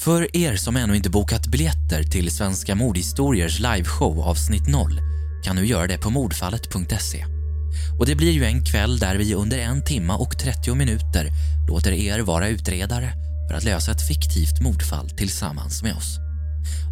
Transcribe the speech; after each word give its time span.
För 0.00 0.36
er 0.36 0.56
som 0.56 0.76
ännu 0.76 0.96
inte 0.96 1.10
bokat 1.10 1.46
biljetter 1.46 2.02
till 2.02 2.30
Svenska 2.30 2.74
mordhistoriers 2.74 3.58
liveshow 3.58 4.20
avsnitt 4.20 4.68
0 4.68 5.00
kan 5.44 5.56
du 5.56 5.66
göra 5.66 5.86
det 5.86 5.98
på 5.98 6.10
mordfallet.se. 6.10 7.24
Och 7.98 8.06
det 8.06 8.14
blir 8.14 8.30
ju 8.30 8.44
en 8.44 8.64
kväll 8.64 8.98
där 8.98 9.16
vi 9.16 9.34
under 9.34 9.58
en 9.58 9.84
timma 9.84 10.16
och 10.16 10.38
30 10.38 10.74
minuter 10.74 11.30
låter 11.68 11.92
er 11.92 12.20
vara 12.20 12.48
utredare 12.48 13.12
för 13.48 13.56
att 13.56 13.64
lösa 13.64 13.92
ett 13.92 14.08
fiktivt 14.08 14.60
mordfall 14.60 15.10
tillsammans 15.10 15.82
med 15.82 15.94
oss. 15.94 16.18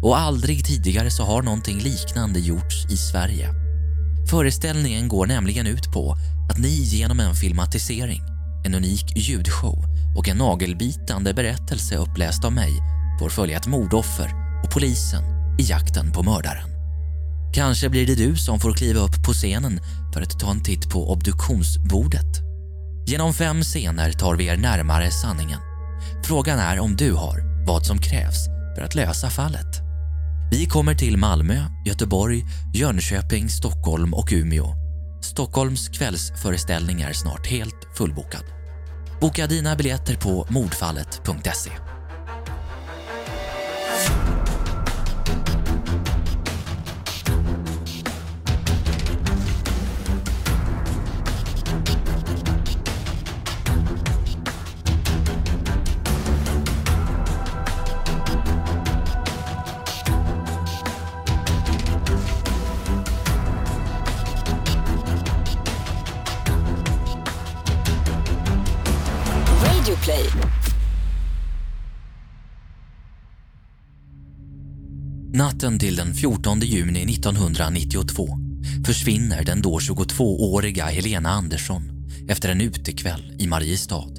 Och 0.03 0.19
aldrig 0.19 0.65
tidigare 0.65 1.11
så 1.11 1.23
har 1.23 1.41
någonting 1.41 1.79
liknande 1.79 2.39
gjorts 2.39 2.85
i 2.91 2.97
Sverige. 2.97 3.49
Föreställningen 4.29 5.07
går 5.07 5.27
nämligen 5.27 5.67
ut 5.67 5.91
på 5.93 6.15
att 6.51 6.57
ni 6.57 6.81
genom 6.83 7.19
en 7.19 7.35
filmatisering, 7.35 8.21
en 8.65 8.75
unik 8.75 9.17
ljudshow 9.17 9.85
och 10.17 10.27
en 10.27 10.37
nagelbitande 10.37 11.33
berättelse 11.33 11.95
uppläst 11.95 12.45
av 12.45 12.53
mig 12.53 12.98
får 13.19 13.29
följa 13.29 13.57
ett 13.57 13.67
mordoffer 13.67 14.33
och 14.63 14.71
polisen 14.71 15.23
i 15.59 15.63
jakten 15.63 16.11
på 16.11 16.23
mördaren. 16.23 16.69
Kanske 17.53 17.89
blir 17.89 18.07
det 18.07 18.15
du 18.15 18.35
som 18.35 18.59
får 18.59 18.73
kliva 18.73 18.99
upp 18.99 19.23
på 19.25 19.33
scenen 19.33 19.79
för 20.13 20.21
att 20.21 20.39
ta 20.39 20.51
en 20.51 20.63
titt 20.63 20.89
på 20.89 21.11
obduktionsbordet. 21.11 22.41
Genom 23.07 23.33
fem 23.33 23.61
scener 23.61 24.11
tar 24.11 24.35
vi 24.35 24.47
er 24.47 24.57
närmare 24.57 25.11
sanningen. 25.11 25.59
Frågan 26.23 26.59
är 26.59 26.79
om 26.79 26.95
du 26.95 27.13
har 27.13 27.65
vad 27.67 27.85
som 27.85 27.97
krävs 27.97 28.45
för 28.75 28.81
att 28.81 28.95
lösa 28.95 29.29
fallet. 29.29 29.81
Vi 30.51 30.65
kommer 30.65 30.95
till 30.95 31.17
Malmö, 31.17 31.63
Göteborg, 31.85 32.45
Jönköping, 32.73 33.49
Stockholm 33.49 34.13
och 34.13 34.29
Umeå. 34.31 34.73
Stockholms 35.21 35.89
kvällsföreställning 35.89 37.01
är 37.01 37.13
snart 37.13 37.47
helt 37.47 37.87
fullbokad. 37.97 38.43
Boka 39.21 39.47
dina 39.47 39.75
biljetter 39.75 40.15
på 40.15 40.47
mordfallet.se. 40.49 41.88
Natten 75.59 75.79
till 75.79 75.95
den 75.95 76.13
14 76.13 76.59
juni 76.59 77.03
1992 77.03 78.27
försvinner 78.85 79.43
den 79.43 79.61
då 79.61 79.79
22-åriga 79.79 80.85
Helena 80.85 81.29
Andersson 81.29 81.81
efter 82.29 82.49
en 82.49 82.61
utekväll 82.61 83.35
i 83.39 83.47
Mariestad. 83.47 84.09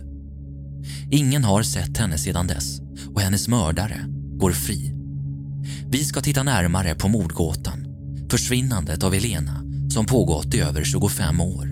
Ingen 1.11 1.45
har 1.45 1.63
sett 1.63 1.97
henne 1.97 2.19
sedan 2.19 2.47
dess 2.47 2.81
och 3.15 3.21
hennes 3.21 3.49
mördare 3.49 4.05
går 4.39 4.53
fri. 4.53 4.93
Vi 5.91 6.05
ska 6.05 6.21
titta 6.21 6.43
närmare 6.43 6.95
på 6.95 7.09
mordgåtan, 7.09 7.87
försvinnandet 8.31 9.05
av 9.05 9.15
Helena 9.15 9.65
som 9.91 10.07
pågått 10.07 10.55
i 10.55 10.61
över 10.61 10.85
25 10.85 11.41
år. 11.41 11.69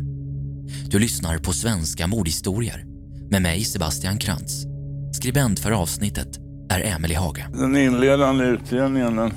Du 0.91 0.98
lyssnar 0.98 1.39
på 1.39 1.52
Svenska 1.52 2.06
mordhistorier 2.06 2.84
med 3.30 3.42
mig 3.42 3.64
Sebastian 3.64 4.19
Krantz. 4.19 4.64
Skribent 5.12 5.61
för 5.61 5.70
avsnittet 5.70 6.39
är 6.70 6.80
Emelie 6.80 7.19
Hage. 7.19 7.48
Den 7.52 7.77
inledande 7.77 8.44
utredningen 8.44 9.16
den 9.16 9.33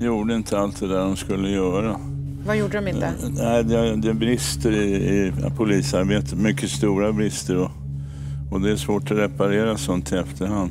gjorde 0.00 0.34
inte 0.34 0.58
allt 0.58 0.80
det 0.80 0.88
där 0.88 0.98
de 0.98 1.16
skulle 1.16 1.50
göra. 1.50 2.00
Vad 2.46 2.56
gjorde 2.56 2.80
de 2.80 2.88
inte? 2.88 3.12
Nej, 3.30 3.64
det, 3.64 3.96
det 3.96 4.14
brister 4.14 4.72
i, 4.72 4.94
i 4.94 5.32
polisarbetet, 5.56 6.38
mycket 6.38 6.70
stora 6.70 7.12
brister 7.12 7.56
och, 7.56 7.70
och 8.52 8.60
det 8.60 8.70
är 8.70 8.76
svårt 8.76 9.10
att 9.10 9.18
reparera 9.18 9.76
sånt 9.76 10.12
i 10.12 10.16
efterhand. 10.16 10.70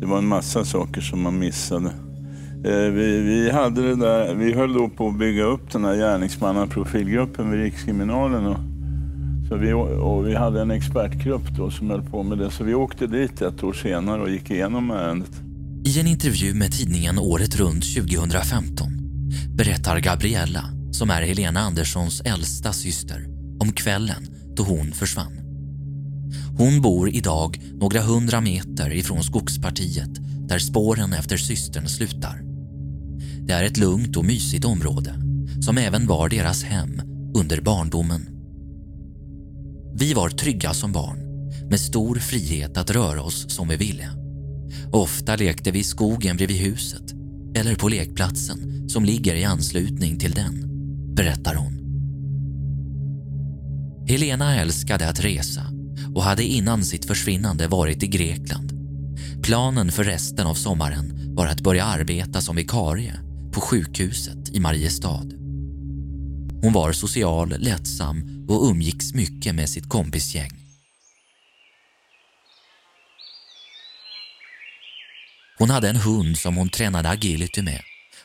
Det 0.00 0.06
var 0.06 0.18
en 0.18 0.26
massa 0.26 0.64
saker 0.64 1.00
som 1.00 1.22
man 1.22 1.38
missade. 1.38 1.90
Eh, 2.64 2.92
vi, 2.92 3.20
vi, 3.20 3.50
hade 3.50 3.82
det 3.82 3.96
där, 3.96 4.34
vi 4.34 4.52
höll 4.52 4.72
då 4.72 4.88
på 4.88 5.08
att 5.08 5.18
bygga 5.18 5.44
upp 5.44 5.72
den 5.72 5.84
här 5.84 5.96
gärningsmannaprofilgruppen 5.96 7.50
vid 7.50 7.60
Rikskriminalen. 7.60 8.46
Och, 8.46 8.58
så 9.48 9.56
vi, 9.56 9.72
och 9.72 10.26
vi 10.26 10.34
hade 10.34 10.60
en 10.60 10.70
expertgrupp 10.70 11.48
då 11.56 11.70
som 11.70 11.90
höll 11.90 12.02
på 12.02 12.22
med 12.22 12.38
det. 12.38 12.50
Så 12.50 12.64
vi 12.64 12.74
åkte 12.74 13.06
dit 13.06 13.42
ett 13.42 13.64
år 13.64 13.72
senare 13.72 14.22
och 14.22 14.30
gick 14.30 14.50
igenom 14.50 14.90
ärendet. 14.90 15.42
I 15.84 16.00
en 16.00 16.06
intervju 16.06 16.54
med 16.54 16.72
tidningen 16.72 17.18
Året 17.18 17.56
runt 17.56 17.94
2015 17.94 18.92
berättar 19.54 19.98
Gabriella, 20.00 20.64
som 20.92 21.10
är 21.10 21.22
Helena 21.22 21.60
Anderssons 21.60 22.20
äldsta 22.20 22.72
syster, 22.72 23.26
om 23.60 23.72
kvällen 23.72 24.26
då 24.56 24.62
hon 24.62 24.92
försvann. 24.92 25.32
Hon 26.58 26.80
bor 26.80 27.08
idag 27.08 27.60
några 27.72 28.02
hundra 28.02 28.40
meter 28.40 28.92
ifrån 28.92 29.22
skogspartiet 29.22 30.10
där 30.48 30.58
spåren 30.58 31.12
efter 31.12 31.36
systern 31.36 31.88
slutar. 31.88 32.42
Det 33.46 33.52
är 33.52 33.64
ett 33.64 33.76
lugnt 33.76 34.16
och 34.16 34.24
mysigt 34.24 34.64
område 34.64 35.14
som 35.60 35.78
även 35.78 36.06
var 36.06 36.28
deras 36.28 36.64
hem 36.64 37.00
under 37.34 37.60
barndomen. 37.60 38.28
Vi 39.94 40.14
var 40.14 40.28
trygga 40.28 40.74
som 40.74 40.92
barn 40.92 41.18
med 41.70 41.80
stor 41.80 42.14
frihet 42.14 42.76
att 42.76 42.90
röra 42.90 43.22
oss 43.22 43.54
som 43.54 43.68
vi 43.68 43.76
ville. 43.76 44.21
Ofta 44.92 45.36
lekte 45.36 45.70
vi 45.70 45.78
i 45.78 45.84
skogen 45.84 46.36
bredvid 46.36 46.56
huset 46.56 47.14
eller 47.54 47.74
på 47.74 47.88
lekplatsen 47.88 48.88
som 48.88 49.04
ligger 49.04 49.34
i 49.34 49.44
anslutning 49.44 50.18
till 50.18 50.32
den, 50.32 50.68
berättar 51.14 51.54
hon. 51.54 51.82
Helena 54.08 54.56
älskade 54.60 55.08
att 55.08 55.24
resa 55.24 55.62
och 56.14 56.22
hade 56.22 56.44
innan 56.44 56.84
sitt 56.84 57.04
försvinnande 57.04 57.68
varit 57.68 58.02
i 58.02 58.06
Grekland. 58.06 58.72
Planen 59.42 59.92
för 59.92 60.04
resten 60.04 60.46
av 60.46 60.54
sommaren 60.54 61.34
var 61.34 61.46
att 61.46 61.60
börja 61.60 61.84
arbeta 61.84 62.40
som 62.40 62.56
vikarie 62.56 63.14
på 63.52 63.60
sjukhuset 63.60 64.48
i 64.52 64.60
Mariestad. 64.60 65.26
Hon 66.62 66.72
var 66.72 66.92
social, 66.92 67.54
lättsam 67.58 68.46
och 68.48 68.70
umgicks 68.70 69.14
mycket 69.14 69.54
med 69.54 69.68
sitt 69.68 69.88
kompisgäng. 69.88 70.61
Hon 75.62 75.70
hade 75.70 75.88
en 75.88 75.96
hund 75.96 76.38
som 76.38 76.56
hon 76.56 76.68
tränade 76.68 77.08
agility 77.08 77.62
med 77.62 77.82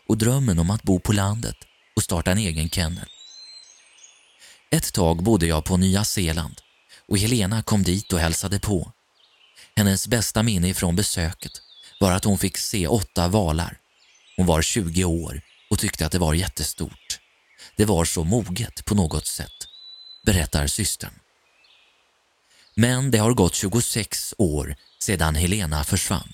och 0.07 0.17
drömmen 0.17 0.59
om 0.59 0.69
att 0.69 0.83
bo 0.83 0.99
på 0.99 1.13
landet 1.13 1.55
och 1.95 2.03
starta 2.03 2.31
en 2.31 2.37
egen 2.37 2.69
kennel. 2.69 3.05
Ett 4.71 4.93
tag 4.93 5.23
bodde 5.23 5.47
jag 5.47 5.65
på 5.65 5.77
Nya 5.77 6.03
Zeeland 6.03 6.61
och 7.07 7.17
Helena 7.17 7.63
kom 7.63 7.83
dit 7.83 8.13
och 8.13 8.19
hälsade 8.19 8.59
på. 8.59 8.91
Hennes 9.75 10.07
bästa 10.07 10.43
minne 10.43 10.69
ifrån 10.69 10.95
besöket 10.95 11.51
var 11.99 12.11
att 12.11 12.23
hon 12.23 12.37
fick 12.37 12.57
se 12.57 12.87
åtta 12.87 13.27
valar. 13.27 13.77
Hon 14.37 14.45
var 14.45 14.61
20 14.61 15.03
år 15.03 15.41
och 15.69 15.79
tyckte 15.79 16.05
att 16.05 16.11
det 16.11 16.19
var 16.19 16.33
jättestort. 16.33 17.19
Det 17.75 17.85
var 17.85 18.05
så 18.05 18.23
moget 18.23 18.85
på 18.85 18.95
något 18.95 19.27
sätt, 19.27 19.67
berättar 20.25 20.67
systern. 20.67 21.13
Men 22.75 23.11
det 23.11 23.17
har 23.17 23.33
gått 23.33 23.55
26 23.55 24.33
år 24.37 24.75
sedan 24.99 25.35
Helena 25.35 25.83
försvann. 25.83 26.33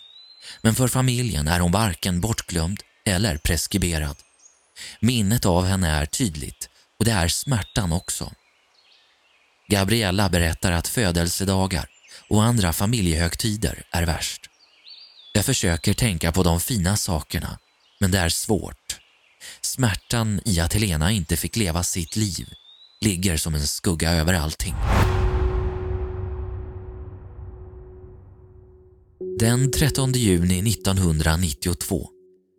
Men 0.62 0.76
för 0.76 0.88
familjen 0.88 1.48
är 1.48 1.60
hon 1.60 1.72
varken 1.72 2.22
bortglömd 2.22 2.82
eller 3.06 3.38
preskriberad. 3.38 4.16
Minnet 5.00 5.46
av 5.46 5.66
henne 5.66 5.90
är 5.90 6.06
tydligt 6.06 6.70
och 7.00 7.06
det 7.06 7.12
är 7.12 7.28
smärtan 7.28 7.92
också. 7.92 8.32
Gabriella 9.68 10.30
berättar 10.30 10.72
att 10.72 10.88
födelsedagar 10.88 11.90
och 12.30 12.44
andra 12.44 12.74
familjehögtider 12.74 13.84
är 13.92 14.04
värst. 14.04 14.42
Jag 15.34 15.46
försöker 15.46 15.94
tänka 15.94 16.32
på 16.32 16.44
de 16.44 16.60
fina 16.60 16.98
sakerna, 16.98 17.60
men 18.00 18.12
det 18.12 18.20
är 18.20 18.30
svårt. 18.30 19.00
Smärtan 19.62 20.42
i 20.46 20.60
att 20.60 20.74
Helena 20.74 21.12
inte 21.12 21.38
fick 21.38 21.56
leva 21.56 21.84
sitt 21.84 22.16
liv 22.16 22.54
ligger 23.02 23.38
som 23.38 23.56
en 23.56 23.68
skugga 23.68 24.12
över 24.12 24.34
allting. 24.34 24.76
Den 29.44 29.72
13 29.72 30.12
juni 30.12 30.60
1992 30.72 32.08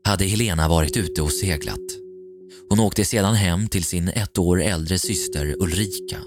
hade 0.04 0.24
Helena 0.24 0.68
varit 0.68 0.96
ute 0.96 1.22
och 1.22 1.32
seglat. 1.32 1.80
Hon 2.68 2.80
åkte 2.80 3.04
sedan 3.04 3.34
hem 3.34 3.68
till 3.68 3.84
sin 3.84 4.08
ett 4.08 4.38
år 4.38 4.62
äldre 4.62 4.98
syster 4.98 5.56
Ulrika. 5.60 6.18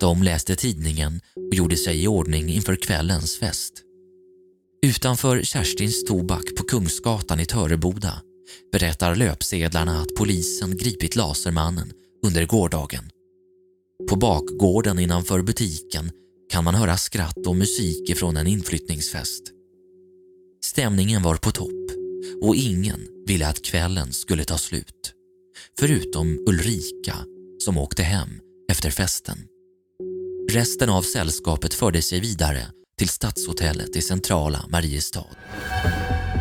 De 0.00 0.22
läste 0.22 0.56
tidningen 0.56 1.20
och 1.50 1.54
gjorde 1.54 1.76
sig 1.76 2.04
i 2.04 2.06
ordning 2.06 2.48
inför 2.48 2.76
kvällens 2.76 3.38
fest. 3.38 3.72
Utanför 4.86 5.42
Kerstins 5.42 6.04
tobak 6.04 6.44
på 6.56 6.64
Kungsgatan 6.64 7.40
i 7.40 7.46
Töreboda 7.46 8.22
berättar 8.72 9.16
löpsedlarna 9.16 10.00
att 10.00 10.14
polisen 10.18 10.76
gripit 10.76 11.16
Lasermannen 11.16 11.92
under 12.26 12.46
gårdagen. 12.46 13.10
På 14.08 14.16
bakgården 14.16 14.98
innanför 14.98 15.42
butiken 15.42 16.10
kan 16.52 16.64
man 16.64 16.74
höra 16.74 16.96
skratt 16.96 17.46
och 17.46 17.56
musik 17.56 18.10
ifrån 18.10 18.36
en 18.36 18.46
inflyttningsfest. 18.46 19.59
Stämningen 20.70 21.22
var 21.22 21.36
på 21.36 21.50
topp 21.50 21.90
och 22.42 22.56
ingen 22.56 23.00
ville 23.26 23.48
att 23.48 23.64
kvällen 23.64 24.12
skulle 24.12 24.44
ta 24.44 24.58
slut. 24.58 25.12
Förutom 25.78 26.44
Ulrika 26.46 27.16
som 27.64 27.78
åkte 27.78 28.02
hem 28.02 28.28
efter 28.72 28.90
festen. 28.90 29.38
Resten 30.50 30.90
av 30.90 31.02
sällskapet 31.02 31.74
förde 31.74 32.02
sig 32.02 32.20
vidare 32.20 32.66
till 32.98 33.08
Stadshotellet 33.08 33.96
i 33.96 34.02
centrala 34.02 34.64
Mariestad. 34.68 35.26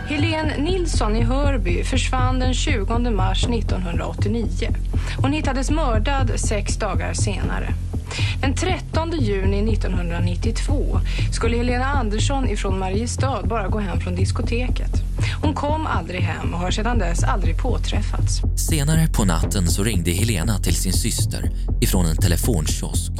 Helene 0.09 0.57
Nilsson 0.57 1.15
i 1.15 1.23
Hörby 1.23 1.83
försvann 1.83 2.39
den 2.39 2.53
20 2.53 3.09
mars 3.09 3.43
1989. 3.43 4.69
Hon 5.17 5.33
hittades 5.33 5.71
mördad 5.71 6.39
sex 6.39 6.77
dagar 6.77 7.13
senare. 7.13 7.73
Den 8.41 8.55
13 8.55 9.11
juni 9.19 9.73
1992 9.73 10.99
skulle 11.31 11.57
Helena 11.57 11.85
Andersson 11.85 12.49
ifrån 12.49 12.79
Mariestad 12.79 13.43
bara 13.43 13.67
gå 13.67 13.79
hem 13.79 13.99
från 13.99 14.15
diskoteket. 14.15 14.91
Hon 15.41 15.53
kom 15.53 15.87
aldrig 15.87 16.21
hem 16.21 16.53
och 16.53 16.59
har 16.59 16.71
sedan 16.71 16.99
dess 16.99 17.23
aldrig 17.23 17.57
påträffats. 17.57 18.41
Senare 18.69 19.07
på 19.07 19.25
natten 19.25 19.67
så 19.67 19.83
ringde 19.83 20.11
Helena 20.11 20.57
till 20.57 20.75
sin 20.75 20.93
syster 20.93 21.51
ifrån 21.81 22.05
en 22.05 22.17
telefonkiosk 22.17 23.11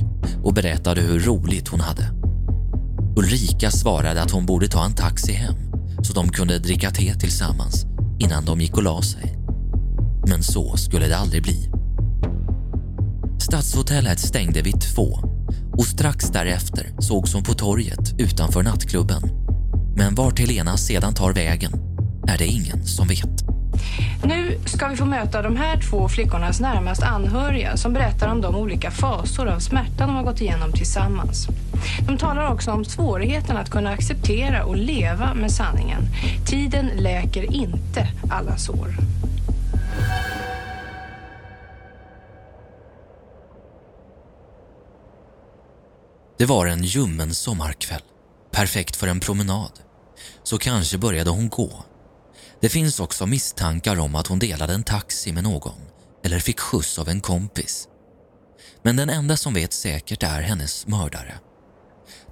och 0.43 0.53
berättade 0.53 1.01
hur 1.01 1.19
roligt 1.19 1.67
hon 1.67 1.79
hade. 1.79 2.09
Ulrika 3.17 3.71
svarade 3.71 4.21
att 4.21 4.31
hon 4.31 4.45
borde 4.45 4.67
ta 4.67 4.85
en 4.85 4.95
taxi 4.95 5.33
hem 5.33 5.68
så 6.03 6.13
de 6.13 6.29
kunde 6.29 6.59
dricka 6.59 6.91
te 6.91 7.13
tillsammans 7.13 7.85
innan 8.19 8.45
de 8.45 8.61
gick 8.61 8.77
och 8.77 8.83
la 8.83 9.01
sig. 9.01 9.35
Men 10.27 10.43
så 10.43 10.77
skulle 10.77 11.07
det 11.07 11.17
aldrig 11.17 11.43
bli. 11.43 11.69
Stadshotellet 13.39 14.19
stängde 14.19 14.61
vid 14.61 14.81
två 14.81 15.19
och 15.77 15.85
strax 15.85 16.29
därefter 16.29 16.87
sågs 16.99 17.33
hon 17.33 17.43
på 17.43 17.53
torget 17.53 18.13
utanför 18.17 18.63
nattklubben. 18.63 19.21
Men 19.95 20.15
vart 20.15 20.39
Helena 20.39 20.77
sedan 20.77 21.13
tar 21.13 21.33
vägen 21.33 21.71
är 22.27 22.37
det 22.37 22.47
ingen 22.47 22.85
som 22.85 23.07
vet. 23.07 23.43
Nu 24.23 24.57
ska 24.65 24.87
vi 24.87 24.95
få 24.95 25.05
möta 25.05 25.41
de 25.41 25.55
här 25.55 25.81
två 25.89 26.09
flickornas 26.09 26.59
närmast 26.59 27.03
anhöriga 27.03 27.77
som 27.77 27.93
berättar 27.93 28.27
om 28.27 28.41
de 28.41 28.55
olika 28.55 28.91
fasor 28.91 29.47
av 29.47 29.59
smärta 29.59 30.05
de 30.05 30.15
har 30.15 30.23
gått 30.23 30.41
igenom 30.41 30.71
tillsammans. 30.71 31.47
De 32.07 32.17
talar 32.17 32.53
också 32.53 32.71
om 32.71 32.85
svårigheten 32.85 33.57
att 33.57 33.69
kunna 33.69 33.89
acceptera 33.89 34.65
och 34.65 34.77
leva 34.77 35.33
med 35.33 35.51
sanningen. 35.51 36.01
Tiden 36.45 36.91
läker 36.95 37.53
inte 37.53 38.07
alla 38.29 38.57
sår. 38.57 38.95
Det 46.37 46.45
var 46.45 46.65
en 46.65 46.83
ljummen 46.83 47.33
sommarkväll. 47.33 48.01
Perfekt 48.51 48.95
för 48.95 49.07
en 49.07 49.19
promenad. 49.19 49.71
Så 50.43 50.57
kanske 50.57 50.97
började 50.97 51.29
hon 51.29 51.49
gå. 51.49 51.83
Det 52.61 52.69
finns 52.69 52.99
också 52.99 53.25
misstankar 53.25 53.99
om 53.99 54.15
att 54.15 54.27
hon 54.27 54.39
delade 54.39 54.73
en 54.73 54.83
taxi 54.83 55.31
med 55.31 55.43
någon 55.43 55.79
eller 56.23 56.39
fick 56.39 56.59
skjuts 56.59 56.99
av 56.99 57.09
en 57.09 57.21
kompis. 57.21 57.87
Men 58.83 58.95
den 58.95 59.09
enda 59.09 59.37
som 59.37 59.53
vet 59.53 59.73
säkert 59.73 60.23
är 60.23 60.41
hennes 60.41 60.87
mördare. 60.87 61.33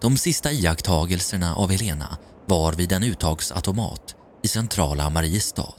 De 0.02 0.18
sista 0.18 0.52
iakttagelserna 0.52 1.56
av 1.56 1.72
Helena 1.72 2.18
var 2.46 2.74
vid 2.74 2.92
en 2.92 3.04
uttagsautomat 3.04 4.16
i 4.44 4.48
centrala 4.48 5.10
Mariestad. 5.10 5.74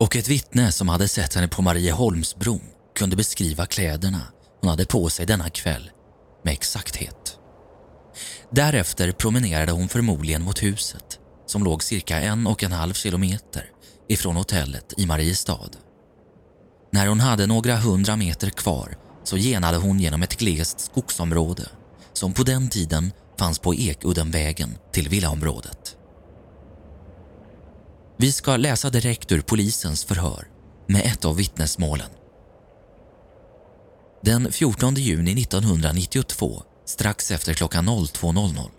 Och 0.00 0.16
ett 0.16 0.28
vittne 0.28 0.72
som 0.72 0.88
hade 0.88 1.08
sett 1.08 1.34
henne 1.34 1.48
på 1.48 1.62
Marieholmsbron 1.62 2.62
kunde 2.98 3.16
beskriva 3.16 3.66
kläderna 3.66 4.22
hon 4.60 4.70
hade 4.70 4.86
på 4.86 5.10
sig 5.10 5.26
denna 5.26 5.50
kväll 5.50 5.90
med 6.44 6.52
exakthet. 6.52 7.38
Därefter 8.50 9.12
promenerade 9.12 9.72
hon 9.72 9.88
förmodligen 9.88 10.42
mot 10.42 10.62
huset 10.62 11.18
som 11.46 11.64
låg 11.64 11.82
cirka 11.82 12.20
en 12.20 12.46
och 12.46 12.62
en 12.62 12.72
halv 12.72 12.92
kilometer 12.92 13.70
ifrån 14.08 14.36
hotellet 14.36 14.92
i 14.96 15.06
Mariestad. 15.06 15.70
När 16.92 17.06
hon 17.06 17.20
hade 17.20 17.46
några 17.46 17.76
hundra 17.76 18.16
meter 18.16 18.50
kvar 18.50 18.96
så 19.24 19.36
genade 19.36 19.76
hon 19.76 20.00
genom 20.00 20.22
ett 20.22 20.36
glest 20.36 20.80
skogsområde 20.80 21.68
som 22.12 22.32
på 22.32 22.42
den 22.42 22.68
tiden 22.68 23.12
fanns 23.38 23.58
på 23.58 23.74
Ekuddenvägen 23.74 24.78
till 24.92 25.08
villaområdet. 25.08 25.96
Vi 28.18 28.32
ska 28.32 28.56
läsa 28.56 28.90
direkt 28.90 29.32
ur 29.32 29.40
polisens 29.40 30.04
förhör 30.04 30.48
med 30.86 31.02
ett 31.04 31.24
av 31.24 31.36
vittnesmålen. 31.36 32.10
Den 34.22 34.52
14 34.52 34.94
juni 34.94 35.42
1992, 35.42 36.62
strax 36.84 37.30
efter 37.30 37.54
klockan 37.54 37.88
02.00, 37.88 38.70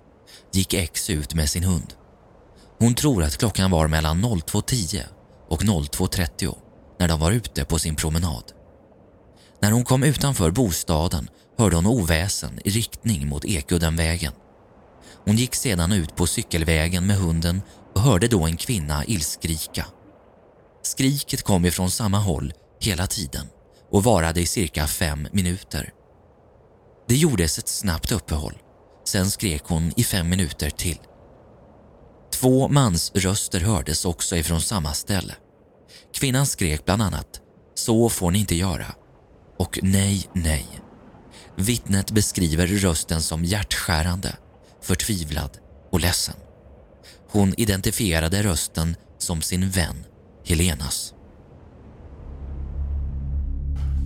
gick 0.54 0.74
X 0.74 1.10
ut 1.10 1.34
med 1.34 1.50
sin 1.50 1.64
hund. 1.64 1.94
Hon 2.80 2.96
tror 2.96 3.24
att 3.24 3.38
klockan 3.38 3.72
var 3.72 3.88
mellan 3.88 4.26
02.10 4.26 5.04
och 5.50 5.64
02.30 5.64 6.56
när 7.00 7.08
de 7.08 7.20
var 7.20 7.32
ute 7.32 7.66
på 7.66 7.80
sin 7.80 7.96
promenad. 7.96 8.44
När 9.62 9.72
hon 9.72 9.84
kom 9.84 10.04
utanför 10.04 10.52
bostaden 10.52 11.30
hörde 11.58 11.76
hon 11.76 11.88
oväsen 11.88 12.60
i 12.66 12.70
riktning 12.70 13.28
mot 13.28 13.46
Ekuddenvägen. 13.46 14.34
Hon 15.28 15.36
gick 15.36 15.56
sedan 15.56 15.92
ut 15.92 16.16
på 16.16 16.28
cykelvägen 16.28 17.08
med 17.08 17.18
hunden 17.18 17.62
och 17.96 18.02
hörde 18.02 18.28
då 18.28 18.46
en 18.46 18.58
kvinna 18.58 19.06
ilskrika. 19.06 19.86
Skriket 20.84 21.44
kom 21.44 21.66
ifrån 21.66 21.92
samma 21.92 22.20
håll 22.20 22.54
hela 22.82 23.08
tiden 23.08 23.48
och 23.92 24.04
varade 24.04 24.42
i 24.42 24.46
cirka 24.46 24.88
fem 24.88 25.28
minuter. 25.32 25.94
Det 27.08 27.16
gjordes 27.16 27.58
ett 27.58 27.68
snabbt 27.68 28.12
uppehåll. 28.12 28.58
Sen 29.06 29.32
skrek 29.32 29.64
hon 29.66 29.94
i 29.96 30.04
fem 30.04 30.30
minuter 30.30 30.70
till. 30.70 31.00
Två 32.34 32.68
mansröster 32.68 33.60
hördes 33.60 34.06
också 34.06 34.36
ifrån 34.36 34.62
samma 34.62 34.94
ställe. 34.94 35.36
Kvinnan 36.14 36.46
skrek 36.46 36.86
bland 36.86 37.02
annat 37.02 37.42
“Så 37.76 38.10
får 38.10 38.32
ni 38.32 38.40
inte 38.40 38.56
göra” 38.56 38.96
och 39.60 39.80
“Nej, 39.84 40.30
nej”. 40.34 40.68
Vittnet 41.56 42.12
beskriver 42.12 42.68
rösten 42.68 43.22
som 43.22 43.46
hjärtskärande, 43.46 44.36
förtvivlad 44.88 45.50
och 45.92 46.00
ledsen. 46.00 46.36
Hon 47.32 47.54
identifierade 47.58 48.44
rösten 48.44 48.96
som 49.18 49.42
sin 49.42 49.70
vän 49.70 49.96
Helenas. 50.44 51.14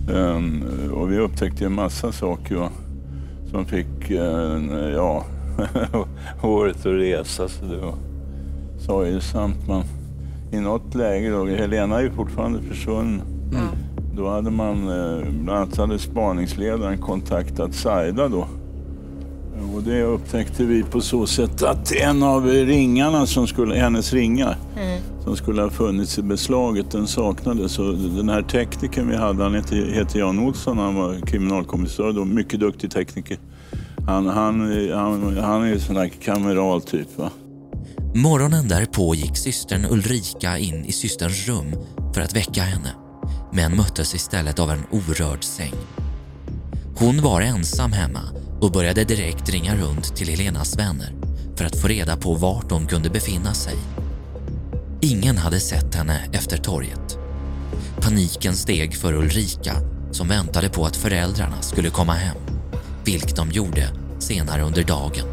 Um, 0.08 0.62
och 0.92 1.12
vi 1.12 1.18
upptäckte 1.18 1.64
en 1.64 1.72
massa 1.72 2.12
saker 2.12 2.56
va, 2.56 2.70
som 3.50 3.66
fick 3.66 4.10
uh, 4.10 4.90
ja, 4.94 5.24
håret 6.40 6.76
att 6.76 6.86
resa. 6.86 7.48
Så 7.48 7.64
det 7.64 7.76
var 7.76 7.94
sorgesamt. 8.78 9.68
Men 9.68 9.82
I 10.52 10.60
något 10.60 10.94
läge, 10.94 11.30
då, 11.30 11.46
Helena 11.46 11.98
är 11.98 12.02
ju 12.02 12.10
fortfarande 12.10 12.62
försvunnen. 12.62 13.22
Mm. 13.52 13.66
Då 14.16 14.28
hade 14.28 14.50
man, 14.50 14.88
uh, 14.88 15.30
bland 15.30 15.58
annat 15.58 15.76
hade 15.76 15.98
spaningsledaren 15.98 16.98
kontaktat 16.98 17.74
Saida 17.74 18.28
då. 18.28 18.46
Och 19.74 19.82
det 19.82 20.02
upptäckte 20.02 20.64
vi 20.64 20.82
på 20.82 21.00
så 21.00 21.26
sätt 21.26 21.62
att 21.62 21.92
en 21.92 22.22
av 22.22 22.46
ringarna, 22.46 23.26
som 23.26 23.46
skulle, 23.46 23.74
hennes 23.74 24.12
ringar, 24.12 24.58
mm. 24.76 25.00
som 25.24 25.36
skulle 25.36 25.62
ha 25.62 25.70
funnits 25.70 26.18
i 26.18 26.22
beslaget, 26.22 26.90
den 26.90 27.06
saknades. 27.06 27.72
Så 27.72 27.92
den 27.92 28.28
här 28.28 28.42
teknikern 28.42 29.08
vi 29.08 29.16
hade, 29.16 29.42
han 29.42 29.54
heter, 29.54 29.92
heter 29.92 30.18
Jan 30.18 30.38
Olsson, 30.38 30.78
han 30.78 30.94
var 30.94 31.26
kriminalkommissarie 31.26 32.12
då, 32.12 32.24
mycket 32.24 32.60
duktig 32.60 32.90
tekniker. 32.90 33.38
Han, 34.06 34.26
han, 34.26 34.60
han, 34.92 35.36
han 35.36 35.62
är 35.62 35.72
en 35.72 35.80
sån 35.80 35.94
där 35.94 36.08
kameral 36.08 36.82
typ. 36.82 37.18
Va? 37.18 37.30
Morgonen 38.14 38.68
därpå 38.68 39.14
gick 39.14 39.36
systern 39.36 39.86
Ulrika 39.90 40.58
in 40.58 40.84
i 40.84 40.92
systerns 40.92 41.48
rum 41.48 41.74
för 42.14 42.20
att 42.20 42.36
väcka 42.36 42.62
henne, 42.62 42.94
men 43.52 43.76
möttes 43.76 44.14
istället 44.14 44.58
av 44.58 44.70
en 44.70 44.82
orörd 44.90 45.44
säng. 45.44 45.72
Hon 46.96 47.22
var 47.22 47.40
ensam 47.40 47.92
hemma 47.92 48.20
och 48.62 48.72
började 48.72 49.04
direkt 49.04 49.48
ringa 49.48 49.76
runt 49.76 50.16
till 50.16 50.28
Helenas 50.28 50.78
vänner 50.78 51.12
för 51.56 51.64
att 51.64 51.76
få 51.76 51.88
reda 51.88 52.16
på 52.16 52.34
vart 52.34 52.70
hon 52.70 52.86
kunde 52.86 53.10
befinna 53.10 53.54
sig. 53.54 53.76
Ingen 55.00 55.36
hade 55.36 55.60
sett 55.60 55.94
henne 55.94 56.20
efter 56.32 56.56
torget. 56.56 57.18
Paniken 58.00 58.54
steg 58.54 58.96
för 58.96 59.14
Ulrika 59.14 59.72
som 60.10 60.28
väntade 60.28 60.68
på 60.68 60.84
att 60.84 60.96
föräldrarna 60.96 61.62
skulle 61.62 61.90
komma 61.90 62.12
hem, 62.12 62.36
vilket 63.04 63.36
de 63.36 63.50
gjorde 63.50 63.88
senare 64.18 64.62
under 64.62 64.82
dagen. 64.82 65.26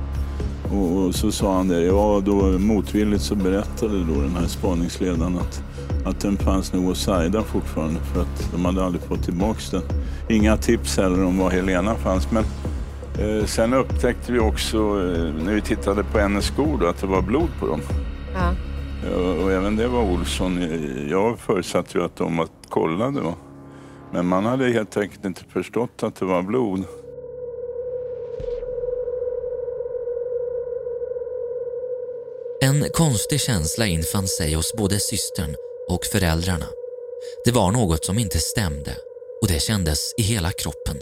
Och, 0.72 1.16
så 1.16 1.32
sa 1.32 1.56
han 1.56 1.68
det, 1.68 1.82
ja 1.82 2.22
då 2.26 2.34
motvilligt 2.60 3.24
så 3.24 3.36
berättade 3.36 4.04
då 4.04 4.22
den 4.22 4.36
här 4.36 4.48
spaningsledaren 4.48 5.38
att, 5.38 5.64
att 6.06 6.20
den 6.20 6.38
fanns 6.38 6.74
nog 6.74 6.86
hos 6.86 7.02
Saida 7.02 7.44
fortfarande 7.44 8.00
för 8.14 8.22
att 8.22 8.52
de 8.52 8.66
hade 8.66 8.84
aldrig 8.84 9.04
fått 9.04 9.24
tillbaka 9.24 9.60
den. 9.72 9.82
Inga 10.30 10.58
tips 10.58 10.98
heller 10.98 11.24
om 11.24 11.38
var 11.38 11.50
Helena 11.50 11.96
fanns 11.96 12.32
men 12.32 12.44
sen 13.46 13.74
upptäckte 13.74 14.32
vi 14.32 14.40
också 14.40 14.78
eh, 14.78 15.34
när 15.44 15.54
vi 15.54 15.62
tittade 15.62 16.04
på 16.04 16.20
hennes 16.20 16.46
skor 16.46 16.78
då, 16.78 16.88
att 16.88 17.02
det 17.02 17.08
var 17.08 17.22
blod 17.22 17.50
på 17.60 17.68
dem. 17.68 17.82
Ja. 18.34 18.56
Och 19.44 19.52
även 19.52 19.76
det 19.76 19.88
var 19.88 20.02
Olsson. 20.02 20.62
Jag 21.10 21.40
förutsatte 21.40 21.98
ju 21.98 22.04
att 22.04 22.16
de 22.16 22.38
var 22.38 22.48
kollade. 22.70 23.22
Va? 23.22 23.34
Men 24.12 24.26
man 24.26 24.46
hade 24.46 24.72
helt 24.72 24.98
enkelt 24.98 25.26
inte 25.26 25.44
förstått 25.54 26.04
att 26.04 26.16
det 26.16 26.26
var 26.26 26.42
blod. 26.42 26.84
En 32.62 32.86
konstig 32.94 33.42
känsla 33.42 33.88
infann 33.88 34.28
sig 34.28 34.54
hos 34.54 34.74
både 34.74 35.00
systern 35.00 35.56
och 35.90 36.06
föräldrarna. 36.06 36.66
Det 37.46 37.52
var 37.52 37.72
något 37.72 38.06
som 38.06 38.20
inte 38.20 38.40
stämde 38.40 38.92
och 39.42 39.48
det 39.48 39.62
kändes 39.62 40.14
i 40.18 40.22
hela 40.22 40.52
kroppen. 40.52 40.98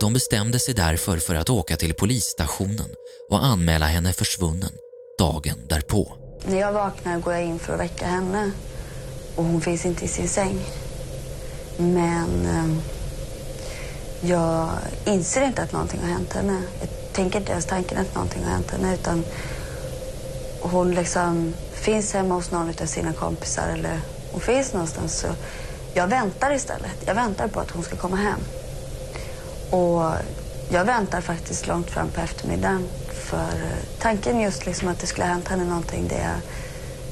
De 0.00 0.12
bestämde 0.12 0.58
sig 0.58 0.74
därför 0.74 1.18
för 1.18 1.34
att 1.34 1.50
åka 1.50 1.76
till 1.76 1.94
polisstationen 1.94 2.94
och 3.30 3.44
anmäla 3.44 3.86
henne 3.86 4.12
försvunnen 4.12 4.72
dagen 5.18 5.58
därpå. 5.68 6.12
När 6.46 6.60
jag 6.60 6.72
vaknar 6.72 7.20
går 7.20 7.32
jag 7.32 7.44
in 7.44 7.58
för 7.58 7.74
att 7.74 7.80
väcka 7.80 8.06
henne 8.06 8.50
och 9.36 9.44
hon 9.44 9.60
finns 9.60 9.86
inte 9.86 10.04
i 10.04 10.08
sin 10.08 10.28
säng. 10.28 10.60
Men 11.76 12.46
eh, 12.46 12.78
jag 14.30 14.70
inser 15.04 15.42
inte 15.42 15.62
att 15.62 15.72
någonting 15.72 16.00
har 16.00 16.08
hänt 16.08 16.32
henne. 16.32 16.62
Jag 16.80 16.88
tänker 17.12 17.38
inte 17.38 17.52
ens 17.52 17.66
tanken 17.66 17.98
att 17.98 18.14
någonting 18.14 18.44
har 18.44 18.50
hänt 18.50 18.70
henne 18.70 18.94
utan 18.94 19.24
hon 20.60 20.94
liksom 20.94 21.54
finns 21.72 22.12
hemma 22.14 22.34
hos 22.34 22.50
någon 22.50 22.68
av 22.68 22.86
sina 22.86 23.12
kompisar 23.12 23.68
eller 23.68 24.00
hon 24.32 24.40
finns 24.40 24.72
någonstans. 24.72 25.18
Så 25.18 25.26
jag 25.94 26.06
väntar 26.06 26.52
istället. 26.52 26.96
Jag 27.06 27.14
väntar 27.14 27.48
på 27.48 27.60
att 27.60 27.70
hon 27.70 27.82
ska 27.82 27.96
komma 27.96 28.16
hem. 28.16 28.40
Och 29.70 30.12
jag 30.68 30.84
väntar 30.84 31.20
faktiskt 31.20 31.66
långt 31.66 31.90
fram 31.90 32.08
på 32.08 32.20
eftermiddagen. 32.20 32.88
För 33.08 33.36
eh, 33.36 33.98
tanken 33.98 34.40
just 34.40 34.66
liksom 34.66 34.88
att 34.88 34.98
det 34.98 35.06
skulle 35.06 35.26
ha 35.26 35.32
hänt 35.32 35.48
henne 35.48 35.64
någonting, 35.64 36.08
det, 36.08 36.30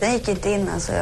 den 0.01 0.13
gick 0.13 0.29
inte 0.29 0.51
in. 0.51 0.69
Alltså, 0.69 0.93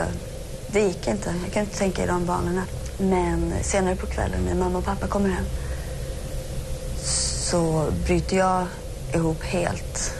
det 0.72 0.80
gick 0.80 1.08
inte. 1.08 1.34
Jag 1.44 1.52
kan 1.52 1.62
inte 1.62 1.78
tänka 1.78 2.04
i 2.04 2.06
de 2.06 2.26
banorna. 2.26 2.64
Men 2.98 3.52
senare 3.62 3.96
på 3.96 4.06
kvällen 4.06 4.40
när 4.48 4.54
mamma 4.54 4.78
och 4.78 4.84
pappa 4.84 5.06
kommer 5.06 5.28
hem 5.28 5.44
så 7.52 7.86
bryter 8.06 8.36
jag 8.36 8.66
ihop 9.14 9.42
helt 9.42 10.14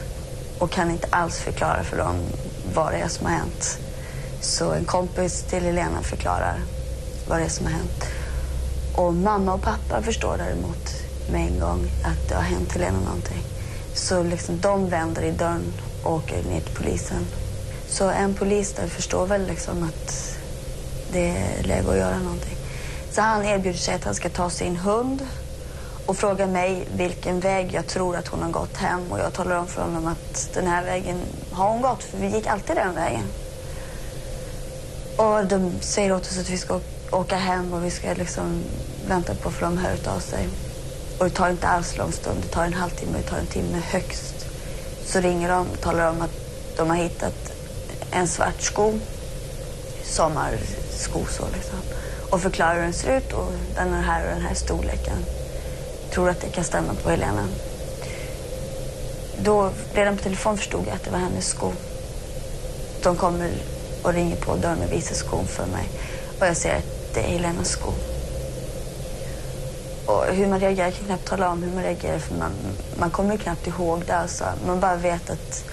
och 0.59 0.71
kan 0.71 0.91
inte 0.91 1.07
alls 1.09 1.39
förklara 1.39 1.83
för 1.83 1.97
dem 1.97 2.15
vad 2.73 2.91
det 2.91 2.97
är 2.97 3.07
som 3.07 3.25
har 3.25 3.33
hänt. 3.33 3.77
Så 4.41 4.71
en 4.71 4.85
kompis 4.85 5.43
till 5.43 5.63
Helena 5.63 6.01
förklarar 6.01 6.59
vad 7.27 7.39
det 7.39 7.45
är 7.45 7.49
som 7.49 7.65
har 7.65 7.73
hänt. 7.73 8.05
Och 8.95 9.13
mamma 9.13 9.53
och 9.53 9.61
pappa 9.61 10.01
förstår 10.01 10.37
däremot 10.37 11.02
med 11.31 11.47
en 11.47 11.59
gång 11.59 11.91
att 12.03 12.29
det 12.29 12.35
har 12.35 12.41
hänt 12.41 12.73
Helena 12.73 12.99
någonting. 12.99 13.43
Så 13.93 14.23
liksom 14.23 14.61
de 14.61 14.89
vänder 14.89 15.21
i 15.21 15.31
dörren 15.31 15.73
och 16.03 16.11
åker 16.13 16.43
ner 16.43 16.61
till 16.61 16.75
polisen. 16.75 17.25
Så 17.87 18.09
en 18.09 18.33
polis 18.33 18.73
där 18.73 18.87
förstår 18.87 19.25
väl 19.25 19.47
liksom 19.47 19.83
att 19.83 20.37
det 21.11 21.29
är 21.29 21.63
läge 21.63 21.89
att 21.91 21.97
göra 21.97 22.19
någonting. 22.19 22.57
Så 23.11 23.21
han 23.21 23.45
erbjuder 23.45 23.79
sig 23.79 23.95
att 23.95 24.03
han 24.03 24.15
ska 24.15 24.29
ta 24.29 24.49
sin 24.49 24.75
hund 24.75 25.27
och 26.05 26.17
frågar 26.17 26.47
mig 26.47 26.87
vilken 26.95 27.39
väg 27.39 27.73
jag 27.73 27.87
tror 27.87 28.15
att 28.15 28.27
hon 28.27 28.41
har 28.41 28.51
gått 28.51 28.77
hem. 28.77 29.11
Och 29.11 29.19
jag 29.19 29.33
talar 29.33 29.57
om 29.57 29.67
för 29.67 29.81
honom 29.81 30.07
att 30.07 30.49
den 30.53 30.67
här 30.67 30.83
vägen 30.83 31.17
har 31.51 31.69
hon 31.69 31.81
gått, 31.81 32.03
för 32.03 32.17
vi 32.17 32.27
gick 32.27 32.47
alltid 32.47 32.75
den 32.75 32.95
vägen. 32.95 33.23
Och 35.17 35.45
de 35.45 35.71
säger 35.81 36.13
åt 36.13 36.21
oss 36.21 36.39
att 36.39 36.49
vi 36.49 36.57
ska 36.57 36.79
åka 37.11 37.35
hem 37.35 37.73
och 37.73 37.85
vi 37.85 37.91
ska 37.91 38.13
liksom 38.13 38.63
vänta 39.07 39.35
på 39.35 39.51
för 39.51 39.65
de 39.65 39.77
hör 39.77 40.15
av 40.15 40.19
sig. 40.19 40.47
Och 41.23 41.29
det 41.29 41.35
tar 41.35 41.49
inte 41.49 41.67
alls 41.67 41.97
lång 41.97 42.11
stund, 42.11 42.37
det 42.41 42.47
tar 42.47 42.65
en 42.65 42.73
halvtimme, 42.73 43.17
det 43.17 43.29
tar 43.29 43.37
en 43.37 43.45
timme 43.45 43.81
högst. 43.85 44.45
Så 45.05 45.19
ringer 45.19 45.49
de 45.49 45.67
och 45.69 45.81
talar 45.81 46.09
om 46.09 46.21
att 46.21 46.31
de 46.77 46.89
har 46.89 46.97
hittat 46.97 47.33
en 48.11 48.27
svart 48.27 48.61
sko, 48.61 48.99
sommarsko 50.03 51.25
så 51.25 51.43
liksom. 51.53 51.79
Och 52.29 52.41
förklarar 52.41 52.75
hur 52.75 52.81
den 52.81 52.93
ser 52.93 53.17
ut 53.17 53.33
och 53.33 53.51
den 53.75 53.93
är 53.93 54.01
här 54.01 54.23
och 54.23 54.29
den 54.29 54.41
här 54.41 54.53
storleken. 54.53 55.17
Tror 56.11 56.29
att 56.29 56.41
det 56.41 56.49
kan 56.49 56.63
stämma 56.63 56.93
på 56.93 57.09
Helena. 57.09 57.45
Då, 59.37 59.69
redan 59.93 60.17
på 60.17 60.23
telefon 60.23 60.57
förstod 60.57 60.87
jag 60.87 60.95
att 60.95 61.03
det 61.03 61.11
var 61.11 61.19
hennes 61.19 61.47
sko. 61.47 61.71
De 63.03 63.15
kommer 63.15 63.51
och 64.01 64.13
ringer 64.13 64.35
på 64.35 64.55
dörren 64.55 64.83
och 64.83 64.91
visar 64.91 65.15
skon 65.15 65.47
för 65.47 65.65
mig. 65.65 65.89
Och 66.39 66.47
jag 66.47 66.57
ser 66.57 66.75
att 66.75 67.13
det 67.13 67.19
är 67.19 67.27
Helenas 67.27 67.69
sko. 67.69 67.91
Och 70.05 70.25
hur 70.25 70.47
man 70.47 70.59
reagerar 70.59 70.91
kan 70.91 71.05
knappt 71.05 71.25
tala 71.25 71.49
om 71.49 71.63
hur 71.63 71.71
man 71.73 71.83
reagerar 71.83 72.19
för 72.19 72.35
man, 72.35 72.51
man 72.99 73.11
kommer 73.11 73.37
knappt 73.37 73.67
ihåg 73.67 74.05
det. 74.05 74.15
Alltså. 74.15 74.45
Man 74.65 74.79
bara 74.79 74.95
vet 74.95 75.29
att 75.29 75.63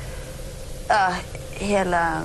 ja, 0.88 1.14
hela, 1.50 2.22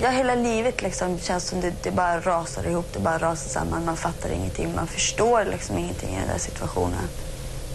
ja, 0.00 0.10
hela 0.10 0.34
livet 0.34 0.82
liksom 0.82 1.18
känns 1.18 1.48
som 1.48 1.60
det, 1.60 1.74
det 1.82 1.90
bara 1.90 2.20
rasar 2.20 2.64
ihop, 2.66 2.86
det 2.92 3.00
bara 3.00 3.18
rasar 3.18 3.50
samman. 3.50 3.84
Man 3.84 3.96
fattar 3.96 4.30
ingenting, 4.30 4.74
man 4.74 4.86
förstår 4.86 5.44
liksom 5.44 5.78
ingenting 5.78 6.14
i 6.14 6.18
den 6.18 6.28
där 6.28 6.38
situationen. 6.38 7.08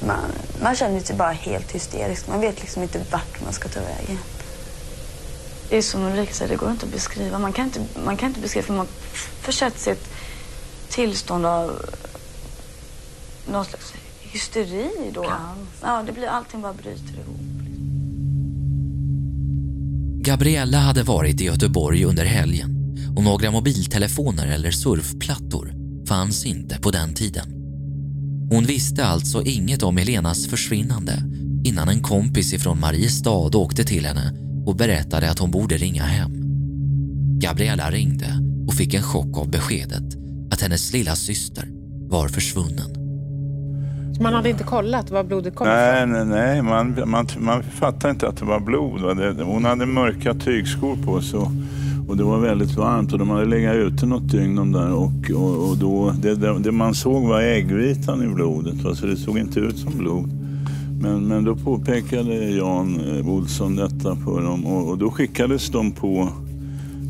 Man, 0.07 0.31
man 0.61 0.75
känner 0.75 0.99
sig 0.99 1.15
bara 1.15 1.31
helt 1.31 1.71
hysterisk. 1.71 2.27
Man 2.27 2.41
vet 2.41 2.61
liksom 2.61 2.83
inte 2.83 3.01
vart 3.11 3.43
man 3.43 3.53
ska 3.53 3.69
ta 3.69 3.79
vägen. 3.79 4.19
Det 5.69 5.77
är 5.77 5.81
som 5.81 6.03
Ulrika 6.03 6.33
säger, 6.33 6.51
det 6.51 6.57
går 6.57 6.71
inte 6.71 6.85
att 6.85 6.91
beskriva. 6.91 7.39
Man 7.39 7.53
kan 7.53 7.65
inte, 7.65 7.79
man 8.05 8.17
kan 8.17 8.29
inte 8.29 8.39
beskriva 8.39 8.65
för 8.65 8.73
man 8.73 8.87
försätts 9.41 9.87
i 9.87 9.91
ett 9.91 10.07
tillstånd 10.89 11.45
av 11.45 11.85
någon 13.53 13.65
slags 13.65 13.93
hysteri 14.21 15.11
då. 15.13 15.25
Ja, 15.81 16.03
det 16.05 16.11
blir, 16.11 16.27
allting 16.27 16.61
bara 16.61 16.73
bryter 16.73 17.13
ihop. 17.13 17.39
Gabriella 20.25 20.77
hade 20.77 21.03
varit 21.03 21.41
i 21.41 21.45
Göteborg 21.45 22.05
under 22.05 22.25
helgen 22.25 22.97
och 23.17 23.23
några 23.23 23.51
mobiltelefoner 23.51 24.47
eller 24.47 24.71
surfplattor 24.71 25.73
fanns 26.07 26.45
inte 26.45 26.79
på 26.79 26.91
den 26.91 27.13
tiden. 27.13 27.49
Hon 28.51 28.65
visste 28.65 29.05
alltså 29.05 29.43
inget 29.43 29.83
om 29.83 29.97
Helenas 29.97 30.47
försvinnande 30.47 31.23
innan 31.65 31.89
en 31.89 32.01
kompis 32.01 32.53
ifrån 32.53 32.79
Mariestad 32.79 33.57
åkte 33.57 33.83
till 33.83 34.05
henne 34.05 34.33
och 34.65 34.75
berättade 34.75 35.29
att 35.29 35.39
hon 35.39 35.51
borde 35.51 35.77
ringa 35.77 36.03
hem. 36.03 36.31
Gabriella 37.39 37.91
ringde 37.91 38.39
och 38.67 38.73
fick 38.73 38.93
en 38.93 39.03
chock 39.03 39.37
av 39.37 39.49
beskedet 39.49 40.15
att 40.51 40.61
hennes 40.61 40.93
lilla 40.93 41.15
syster 41.15 41.67
var 42.09 42.27
försvunnen. 42.27 43.02
Så 44.17 44.23
man 44.23 44.33
hade 44.33 44.49
inte 44.49 44.63
kollat 44.63 45.11
var 45.11 45.23
blodet 45.23 45.55
kom 45.55 45.67
Nej, 45.67 46.07
nej, 46.07 46.25
nej. 46.25 46.61
Man, 46.61 46.95
man, 47.05 47.27
man 47.39 47.63
fattade 47.63 48.11
inte 48.11 48.27
att 48.27 48.37
det 48.37 48.45
var 48.45 48.59
blod. 48.59 49.17
Det, 49.17 49.43
hon 49.43 49.65
hade 49.65 49.85
mörka 49.85 50.33
tygskor 50.33 50.97
på 51.05 51.21
sig 51.21 51.39
och, 51.39 51.51
och 52.07 52.17
det 52.17 52.23
var 52.23 52.39
väldigt 52.39 52.75
varmt 52.75 53.13
och 53.13 53.19
de 53.19 53.29
hade 53.29 53.45
legat 53.45 53.75
ute 53.75 54.05
något 54.05 54.31
dygn 54.31 54.55
de 54.55 54.71
där 54.71 54.93
och, 54.93 55.31
och, 55.35 55.69
och 55.69 55.77
då, 55.77 56.13
det, 56.21 56.35
det, 56.35 56.59
det 56.59 56.71
man 56.71 56.93
såg 56.93 57.27
var 57.27 57.41
äggvitan 57.41 58.23
i 58.23 58.27
blodet, 58.27 58.83
va, 58.83 58.95
så 58.95 59.05
det 59.05 59.15
såg 59.15 59.37
inte 59.37 59.59
ut 59.59 59.77
som 59.77 59.97
blod. 59.97 60.29
Men, 61.01 61.27
men 61.27 61.43
då 61.43 61.55
påpekade 61.55 62.33
Jan 62.33 62.99
eh, 62.99 63.29
Olsson 63.29 63.75
detta 63.75 64.15
för 64.15 64.41
dem 64.41 64.65
och, 64.65 64.89
och 64.89 64.97
då 64.97 65.11
skickades 65.11 65.69
de 65.69 65.91
på 65.91 66.29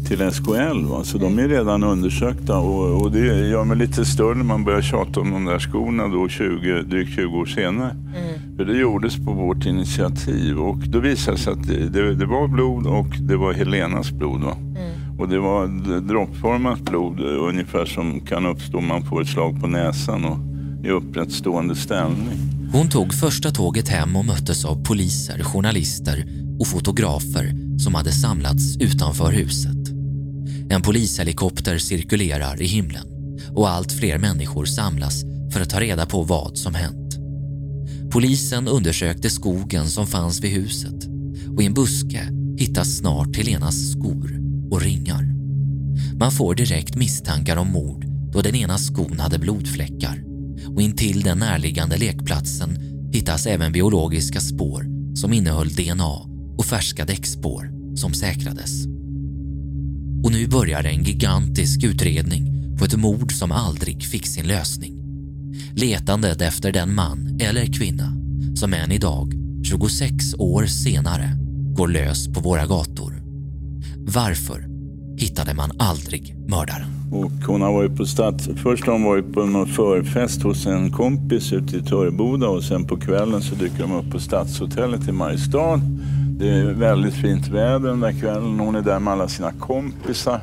till 0.06 0.32
SKL. 0.32 0.86
Va? 0.86 1.04
Så 1.04 1.18
de 1.18 1.40
är 1.40 1.48
redan 1.48 1.84
undersökta 1.84 2.58
och, 2.58 3.02
och 3.02 3.12
det 3.12 3.48
gör 3.48 3.64
mig 3.64 3.78
lite 3.78 4.06
större 4.06 4.36
när 4.36 4.44
man 4.44 4.64
börjar 4.64 4.82
tjata 4.82 5.20
om 5.20 5.32
de 5.32 5.46
där 5.46 5.60
skorna 5.60 6.08
då 6.08 6.28
20, 6.30 6.82
drygt 6.82 7.16
20 7.16 7.38
år 7.38 7.46
senare. 7.46 7.96
För 8.58 8.66
det 8.66 8.78
gjordes 8.78 9.16
på 9.26 9.32
vårt 9.32 9.66
initiativ 9.66 10.60
och 10.60 10.78
då 10.78 11.00
visade 11.00 11.38
det 11.38 11.42
sig 11.42 11.54
att 11.54 11.68
det, 11.68 11.90
det, 11.90 12.16
det 12.16 12.26
var 12.26 12.48
blod 12.48 12.88
och 12.88 13.18
det 13.20 13.38
var 13.38 13.54
Helenas 13.54 14.12
blod. 14.12 14.42
Va? 14.42 14.58
Och 15.20 15.30
det 15.30 15.40
var 15.40 15.68
droppformat 16.08 16.80
blod 16.82 17.20
ungefär 17.20 17.86
som 17.86 18.20
kan 18.20 18.46
uppstå 18.46 18.78
om 18.78 18.88
man 18.88 19.04
får 19.04 19.22
ett 19.22 19.28
slag 19.28 19.62
på 19.62 19.68
näsan 19.68 20.26
och 20.26 20.38
i 20.86 20.90
upprätt 20.90 21.32
stående 21.32 21.76
ställning. 21.76 22.38
Hon 22.74 22.90
tog 22.90 23.14
första 23.14 23.52
tåget 23.52 23.88
hem 23.88 24.16
och 24.16 24.26
möttes 24.26 24.66
av 24.66 24.84
poliser, 24.84 25.44
journalister 25.44 26.26
och 26.60 26.68
fotografer 26.68 27.52
som 27.80 27.96
hade 27.96 28.12
samlats 28.12 28.78
utanför 28.80 29.32
huset. 29.32 29.83
En 30.74 30.82
polishelikopter 30.82 31.78
cirkulerar 31.78 32.62
i 32.62 32.66
himlen 32.66 33.08
och 33.56 33.70
allt 33.70 33.92
fler 33.92 34.18
människor 34.18 34.66
samlas 34.66 35.24
för 35.54 35.62
att 35.62 35.70
ta 35.70 35.80
reda 35.80 36.06
på 36.06 36.24
vad 36.24 36.58
som 36.58 36.76
hänt. 36.76 37.18
Polisen 38.12 38.68
undersökte 38.68 39.30
skogen 39.30 39.90
som 39.90 40.08
fanns 40.08 40.42
vid 40.42 40.52
huset 40.52 41.08
och 41.56 41.64
i 41.64 41.66
en 41.66 41.74
buske 41.74 42.30
hittas 42.58 42.98
snart 42.98 43.38
Helenas 43.38 43.92
skor 43.92 44.40
och 44.72 44.82
ringar. 44.82 45.30
Man 46.20 46.32
får 46.32 46.56
direkt 46.56 46.96
misstankar 46.96 47.58
om 47.58 47.72
mord 47.72 48.06
då 48.34 48.42
den 48.42 48.56
ena 48.56 48.78
skon 48.78 49.20
hade 49.20 49.40
blodfläckar 49.40 50.24
och 50.68 50.82
intill 50.82 51.22
den 51.22 51.38
närliggande 51.38 51.98
lekplatsen 51.98 52.78
hittas 53.12 53.46
även 53.48 53.72
biologiska 53.72 54.40
spår 54.40 54.86
som 55.16 55.34
innehöll 55.34 55.70
DNA 55.70 56.16
och 56.58 56.66
färska 56.66 57.06
däckspår 57.06 57.72
som 57.96 58.14
säkrades. 58.14 58.93
Och 60.24 60.32
nu 60.32 60.48
börjar 60.48 60.84
en 60.84 61.04
gigantisk 61.04 61.84
utredning 61.84 62.78
på 62.80 62.86
ett 62.86 62.96
mord 62.96 63.32
som 63.32 63.52
aldrig 63.52 64.04
fick 64.04 64.28
sin 64.28 64.48
lösning. 64.48 64.94
Letandet 65.76 66.42
efter 66.42 66.72
den 66.72 66.96
man 66.96 67.40
eller 67.42 67.66
kvinna 67.66 68.14
som 68.56 68.74
än 68.74 68.92
idag, 68.92 69.34
26 69.64 70.34
år 70.38 70.66
senare, 70.66 71.30
går 71.76 71.88
lös 71.88 72.28
på 72.34 72.40
våra 72.40 72.66
gator. 72.66 73.14
Varför 73.98 74.68
hittade 75.18 75.54
man 75.54 75.72
aldrig 75.80 76.36
mördaren? 76.48 76.88
Och 77.12 77.32
hon 77.48 77.62
har 77.62 77.74
varit 77.74 77.98
på 77.98 78.06
stads... 78.06 78.50
Först 78.56 78.86
har 78.86 78.94
hon 78.94 79.04
varit 79.04 79.34
på 79.34 79.46
någon 79.46 79.68
förfest 79.68 80.44
hos 80.44 80.66
en 80.66 80.92
kompis 80.92 81.54
ute 81.54 81.78
i 81.78 81.82
Töreboda 81.82 82.48
och 82.48 82.64
sen 82.64 82.88
på 82.88 82.98
kvällen 82.98 83.42
så 83.42 83.56
dyker 83.56 83.80
de 83.80 83.92
upp 83.92 84.12
på 84.12 84.20
Stadshotellet 84.20 85.08
i 85.08 85.12
Mariestad. 85.12 85.82
Det 86.38 86.50
är 86.50 86.74
väldigt 86.74 87.14
fint 87.14 87.48
väder 87.48 87.90
den 87.90 88.00
där 88.00 88.12
kvällen. 88.12 88.60
Hon 88.60 88.76
är 88.76 88.82
där 88.82 89.00
med 89.00 89.14
alla 89.14 89.28
sina 89.28 89.52
kompisar. 89.52 90.42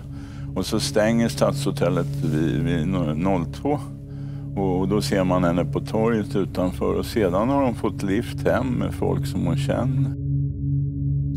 Och 0.54 0.66
så 0.66 0.80
stänger 0.80 1.28
Stadshotellet 1.28 2.06
vid, 2.24 2.62
vid 2.62 2.86
02. 3.52 3.80
Och 4.56 4.88
då 4.88 5.02
ser 5.02 5.24
man 5.24 5.44
henne 5.44 5.64
på 5.64 5.80
torget 5.80 6.36
utanför 6.36 6.94
och 6.94 7.06
sedan 7.06 7.48
har 7.48 7.64
hon 7.64 7.74
fått 7.74 8.02
lift 8.02 8.48
hem 8.48 8.66
med 8.66 8.94
folk 8.94 9.26
som 9.26 9.46
hon 9.46 9.56
känner. 9.56 10.14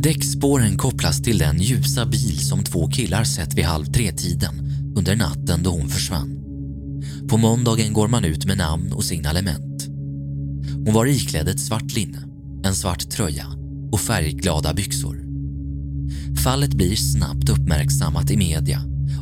Däckspåren 0.02 0.78
kopplas 0.78 1.22
till 1.22 1.38
den 1.38 1.58
ljusa 1.58 2.06
bil 2.06 2.40
som 2.40 2.64
två 2.64 2.88
killar 2.88 3.24
sett 3.24 3.54
vid 3.54 3.66
halv 3.66 3.86
tre-tiden 3.86 4.56
under 4.96 5.16
natten 5.16 5.64
då 5.64 5.70
hon 5.70 5.88
försvann. 5.88 6.40
På 7.30 7.38
måndagen 7.38 7.94
går 7.94 8.08
man 8.08 8.26
ut 8.26 8.46
med 8.46 8.58
namn 8.58 8.94
och 8.94 9.04
signalement. 9.04 9.88
Hon 10.86 10.94
var 10.94 11.06
iklädd 11.06 11.48
ett 11.48 11.60
svart 11.60 11.96
linne, 11.96 12.24
en 12.66 12.76
svart 12.76 13.10
tröja 13.10 13.46
och 13.94 14.00
färgglada 14.00 14.74
byxor. 14.74 15.24
Fallet 16.44 16.74
blir 16.74 16.96
snabbt 16.96 17.50
uppmärksammat 17.50 18.32
i 18.32 18.38
media 18.38 18.82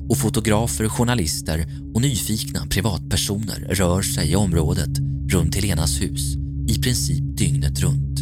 och 0.09 0.17
fotografer, 0.17 0.89
journalister 0.89 1.67
och 1.93 2.01
nyfikna 2.01 2.67
privatpersoner 2.67 3.67
rör 3.69 4.01
sig 4.01 4.31
i 4.31 4.35
området 4.35 4.89
runt 5.31 5.55
Helenas 5.55 6.01
hus 6.01 6.35
i 6.67 6.81
princip 6.81 7.37
dygnet 7.37 7.79
runt. 7.79 8.19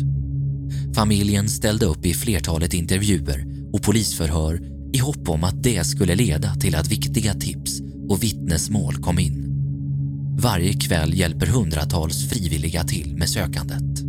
Familjen 0.95 1.49
ställde 1.49 1.85
upp 1.85 2.05
i 2.05 2.13
flertalet 2.13 2.73
intervjuer 2.73 3.45
och 3.73 3.81
polisförhör 3.81 4.61
i 4.93 4.97
hopp 4.97 5.29
om 5.29 5.43
att 5.43 5.63
det 5.63 5.83
skulle 5.83 6.15
leda 6.15 6.55
till 6.55 6.75
att 6.75 6.91
viktiga 6.91 7.33
tips 7.33 7.81
och 8.09 8.23
vittnesmål 8.23 8.95
kom 8.95 9.19
in. 9.19 9.45
Varje 10.39 10.73
kväll 10.73 11.13
hjälper 11.13 11.45
hundratals 11.45 12.29
frivilliga 12.29 12.83
till 12.83 13.15
med 13.17 13.29
sökandet. 13.29 14.08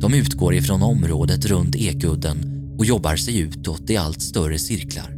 De 0.00 0.14
utgår 0.14 0.54
ifrån 0.54 0.82
området 0.82 1.44
runt 1.44 1.76
Ekudden 1.76 2.38
och 2.78 2.84
jobbar 2.84 3.16
sig 3.16 3.38
utåt 3.38 3.90
i 3.90 3.96
allt 3.96 4.22
större 4.22 4.58
cirklar. 4.58 5.14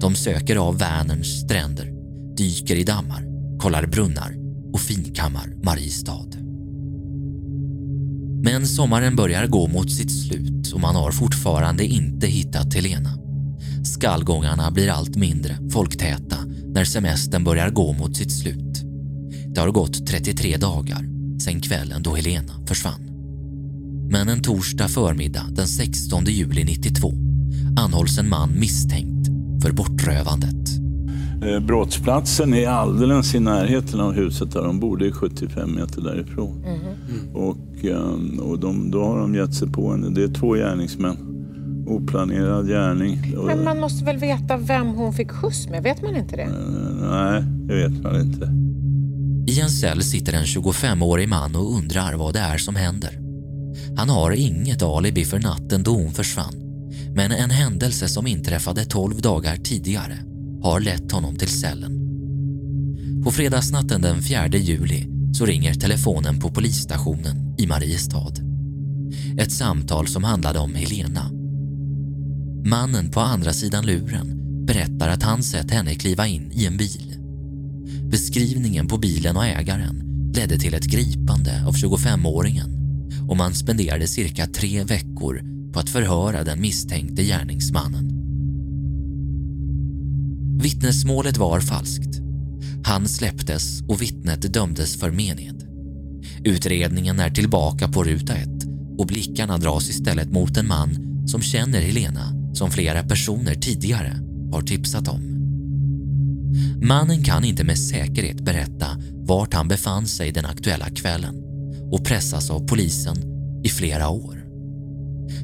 De 0.00 0.14
söker 0.14 0.56
av 0.56 0.78
Vänerns 0.78 1.40
stränder, 1.40 1.92
dyker 2.36 2.76
i 2.76 2.84
dammar, 2.84 3.24
kollar 3.58 3.86
brunnar 3.86 4.34
och 4.72 4.80
finkammar 4.80 5.54
Mariestad. 5.62 6.26
Men 8.42 8.66
sommaren 8.66 9.16
börjar 9.16 9.46
gå 9.46 9.66
mot 9.66 9.92
sitt 9.92 10.12
slut 10.28 10.72
och 10.72 10.80
man 10.80 10.96
har 10.96 11.12
fortfarande 11.12 11.84
inte 11.84 12.26
hittat 12.26 12.74
Helena. 12.74 13.18
Skallgångarna 13.84 14.70
blir 14.70 14.90
allt 14.90 15.16
mindre 15.16 15.58
folktäta 15.70 16.36
när 16.66 16.84
semestern 16.84 17.44
börjar 17.44 17.70
gå 17.70 17.92
mot 17.92 18.16
sitt 18.16 18.32
slut. 18.32 18.82
Det 19.54 19.60
har 19.60 19.70
gått 19.70 20.06
33 20.06 20.56
dagar 20.56 21.04
sedan 21.40 21.60
kvällen 21.60 22.02
då 22.02 22.14
Helena 22.14 22.66
försvann. 22.66 23.13
Men 24.14 24.28
en 24.28 24.42
torsdag 24.42 24.88
förmiddag 24.88 25.46
den 25.50 25.66
16 25.66 26.24
juli 26.24 26.64
92 26.64 27.12
anhålls 27.76 28.18
en 28.18 28.28
man 28.28 28.58
misstänkt 28.58 29.28
för 29.62 29.72
bortrövandet. 29.72 30.68
Eh, 31.42 31.60
brottsplatsen 31.60 32.54
är 32.54 32.68
alldeles 32.68 33.34
i 33.34 33.40
närheten 33.40 34.00
av 34.00 34.12
huset 34.12 34.52
där 34.52 34.62
de 34.62 34.80
bor. 34.80 34.96
Det 34.96 35.06
är 35.06 35.12
75 35.12 35.74
meter 35.74 36.00
därifrån. 36.00 36.64
Mm. 36.64 37.34
Och, 37.34 37.84
eh, 37.84 38.40
och 38.40 38.58
de, 38.58 38.90
då 38.90 39.04
har 39.04 39.18
de 39.18 39.34
gett 39.34 39.54
sig 39.54 39.68
på 39.68 39.90
henne. 39.90 40.10
Det 40.10 40.22
är 40.22 40.34
två 40.34 40.52
gärningsmän. 40.52 41.16
Oplanerad 41.86 42.68
gärning. 42.68 43.34
Men 43.46 43.64
man 43.64 43.80
måste 43.80 44.04
väl 44.04 44.16
veta 44.16 44.56
vem 44.56 44.86
hon 44.86 45.12
fick 45.12 45.30
skjuts 45.30 45.68
med? 45.68 45.82
Vet 45.82 46.02
man 46.02 46.16
inte 46.16 46.36
det? 46.36 46.42
Eh, 46.42 47.10
nej, 47.10 47.42
det 47.42 47.74
vet 47.74 48.02
man 48.02 48.20
inte. 48.20 48.52
I 49.52 49.60
en 49.60 49.70
cell 49.70 50.02
sitter 50.02 50.32
en 50.32 50.44
25-årig 50.44 51.28
man 51.28 51.56
och 51.56 51.76
undrar 51.76 52.14
vad 52.14 52.34
det 52.34 52.40
är 52.40 52.58
som 52.58 52.76
händer. 52.76 53.23
Han 53.96 54.08
har 54.08 54.30
inget 54.30 54.82
alibi 54.82 55.24
för 55.24 55.38
natten 55.38 55.82
då 55.82 55.94
hon 55.94 56.12
försvann 56.12 56.64
men 57.14 57.32
en 57.32 57.50
händelse 57.50 58.08
som 58.08 58.26
inträffade 58.26 58.84
12 58.84 59.20
dagar 59.20 59.56
tidigare 59.56 60.18
har 60.62 60.80
lett 60.80 61.12
honom 61.12 61.36
till 61.36 61.48
cellen. 61.48 62.00
På 63.24 63.30
fredagsnatten 63.30 64.02
den 64.02 64.22
4 64.22 64.48
juli 64.48 65.08
så 65.32 65.46
ringer 65.46 65.74
telefonen 65.74 66.40
på 66.40 66.50
polisstationen 66.50 67.54
i 67.58 67.66
Mariestad. 67.66 68.32
Ett 69.38 69.52
samtal 69.52 70.08
som 70.08 70.24
handlade 70.24 70.58
om 70.58 70.74
Helena. 70.74 71.30
Mannen 72.64 73.10
på 73.10 73.20
andra 73.20 73.52
sidan 73.52 73.86
luren 73.86 74.40
berättar 74.66 75.08
att 75.08 75.22
han 75.22 75.42
sett 75.42 75.70
henne 75.70 75.94
kliva 75.94 76.26
in 76.26 76.52
i 76.52 76.66
en 76.66 76.76
bil. 76.76 77.16
Beskrivningen 78.10 78.88
på 78.88 78.98
bilen 78.98 79.36
och 79.36 79.46
ägaren 79.46 80.02
ledde 80.34 80.58
till 80.58 80.74
ett 80.74 80.84
gripande 80.84 81.64
av 81.66 81.74
25-åringen 81.74 82.83
och 83.28 83.36
man 83.36 83.54
spenderade 83.54 84.06
cirka 84.06 84.46
tre 84.46 84.84
veckor 84.84 85.42
på 85.72 85.80
att 85.80 85.90
förhöra 85.90 86.44
den 86.44 86.60
misstänkte 86.60 87.22
gärningsmannen. 87.22 88.10
Vittnesmålet 90.62 91.36
var 91.36 91.60
falskt. 91.60 92.20
Han 92.84 93.08
släpptes 93.08 93.82
och 93.88 94.02
vittnet 94.02 94.54
dömdes 94.54 94.96
för 94.96 95.10
mened. 95.10 95.64
Utredningen 96.44 97.20
är 97.20 97.30
tillbaka 97.30 97.88
på 97.88 98.04
ruta 98.04 98.34
ett 98.34 98.64
och 98.98 99.06
blickarna 99.06 99.58
dras 99.58 99.90
istället 99.90 100.32
mot 100.32 100.56
en 100.56 100.68
man 100.68 100.90
som 101.26 101.40
känner 101.40 101.80
Helena 101.80 102.54
som 102.54 102.70
flera 102.70 103.02
personer 103.02 103.54
tidigare 103.54 104.20
har 104.52 104.62
tipsat 104.62 105.08
om. 105.08 105.34
Mannen 106.82 107.24
kan 107.24 107.44
inte 107.44 107.64
med 107.64 107.78
säkerhet 107.78 108.44
berätta 108.44 108.86
vart 109.12 109.54
han 109.54 109.68
befann 109.68 110.06
sig 110.06 110.32
den 110.32 110.44
aktuella 110.44 110.90
kvällen 110.90 111.53
och 111.94 112.04
pressas 112.04 112.50
av 112.50 112.66
polisen 112.66 113.16
i 113.64 113.68
flera 113.68 114.08
år. 114.08 114.44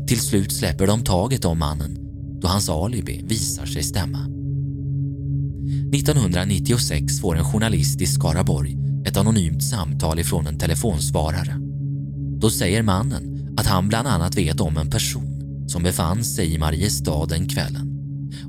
Till 0.07 0.21
slut 0.21 0.53
släpper 0.53 0.87
de 0.87 1.05
taget 1.05 1.45
om 1.45 1.59
mannen 1.59 1.99
då 2.41 2.49
hans 2.49 2.69
alibi 2.69 3.25
visar 3.29 3.67
sig 3.67 3.83
stämma. 3.83 4.19
1996 5.95 7.21
får 7.21 7.37
en 7.37 7.45
journalist 7.45 8.01
i 8.01 8.07
Skaraborg 8.07 8.77
ett 9.07 9.17
anonymt 9.17 9.63
samtal 9.63 10.19
ifrån 10.19 10.47
en 10.47 10.59
telefonsvarare. 10.59 11.57
Då 12.41 12.51
säger 12.51 12.83
mannen 12.83 13.55
att 13.57 13.67
han 13.67 13.89
bland 13.89 14.09
annat 14.09 14.37
vet 14.37 14.61
om 14.61 14.77
en 14.77 14.91
person 14.91 15.65
som 15.69 15.83
befann 15.83 16.25
sig 16.25 16.55
i 16.55 16.59
Mariestad 16.59 17.27
den 17.27 17.49
kvällen 17.49 17.87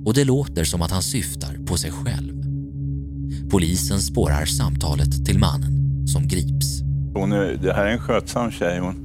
och 0.05 0.13
det 0.13 0.23
låter 0.23 0.63
som 0.63 0.81
att 0.81 0.91
han 0.91 1.03
syftar 1.03 1.57
på 1.65 1.77
sig 1.77 1.91
själv. 1.91 2.43
Polisen 3.49 4.01
spårar 4.01 4.45
samtalet 4.45 5.25
till 5.25 5.39
mannen 5.39 6.07
som 6.07 6.27
grips. 6.27 6.90
Hon 7.13 7.31
är, 7.31 7.57
det 7.61 7.73
här 7.73 7.85
är 7.85 7.91
en 7.91 7.99
skötsam 7.99 8.51
tjej. 8.51 8.79
Hon, 8.79 8.95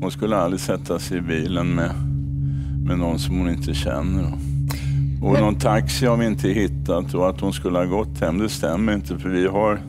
hon 0.00 0.10
skulle 0.10 0.36
aldrig 0.36 0.60
sätta 0.60 0.98
sig 0.98 1.18
i 1.18 1.20
bilen 1.20 1.74
med, 1.74 1.90
med 2.86 2.98
någon 2.98 3.18
som 3.18 3.38
hon 3.38 3.50
inte 3.50 3.74
känner. 3.74 4.32
Och 5.22 5.40
någon 5.40 5.58
taxi 5.58 6.06
har 6.06 6.16
vi 6.16 6.26
inte 6.26 6.48
hittat 6.48 7.14
och 7.14 7.28
att 7.28 7.40
hon 7.40 7.52
skulle 7.52 7.78
ha 7.78 7.84
gått 7.84 8.20
hem, 8.20 8.38
det 8.38 8.48
stämmer 8.48 8.94
inte 8.94 9.18
för 9.18 9.28
vi 9.28 9.46
har 9.46 9.80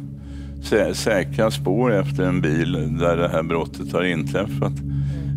sä 0.63 0.93
säkra 0.93 1.51
spår 1.51 1.93
efter 1.93 2.23
en 2.23 2.41
bil 2.41 2.97
där 2.99 3.17
det 3.17 3.29
här 3.29 3.43
brottet 3.43 3.93
har 3.93 4.03
inträffat. 4.03 4.73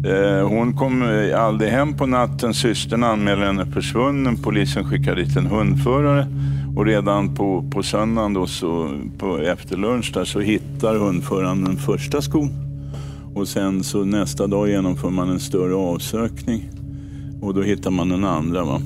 Eh, 0.04 0.48
hon 0.48 0.72
kom 0.72 1.02
aldrig 1.36 1.70
hem 1.70 1.94
på 1.94 2.06
natten. 2.06 2.54
Systern 2.54 3.04
anmälde 3.04 3.46
henne 3.46 3.66
försvunnen. 3.66 4.36
Polisen 4.36 4.84
skickade 4.84 5.22
dit 5.22 5.36
en 5.36 5.46
hundförare 5.46 6.26
och 6.76 6.86
redan 6.86 7.34
på, 7.34 7.70
på 7.70 7.82
söndagen 7.82 8.34
då 8.34 8.46
så, 8.46 8.90
på, 9.18 9.38
efter 9.38 9.76
lunch 9.76 10.10
där, 10.14 10.24
så 10.24 10.40
hittar 10.40 10.94
hundföraren 10.94 11.64
den 11.64 11.76
första 11.76 12.22
skon. 12.22 12.50
Och 13.34 13.48
sen 13.48 13.84
så 13.84 14.04
nästa 14.04 14.46
dag 14.46 14.68
genomför 14.68 15.10
man 15.10 15.30
en 15.30 15.40
större 15.40 15.74
avsökning 15.74 16.70
och 17.40 17.54
då 17.54 17.62
hittar 17.62 17.90
man 17.90 18.08
den 18.08 18.24
andra. 18.24 18.64
Va? 18.64 18.80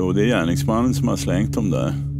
Och 0.00 0.14
det 0.14 0.22
är 0.22 0.26
gärningsmannen 0.26 0.94
som 0.94 1.08
har 1.08 1.16
slängt 1.16 1.54
dem 1.54 1.70
där. 1.70 2.13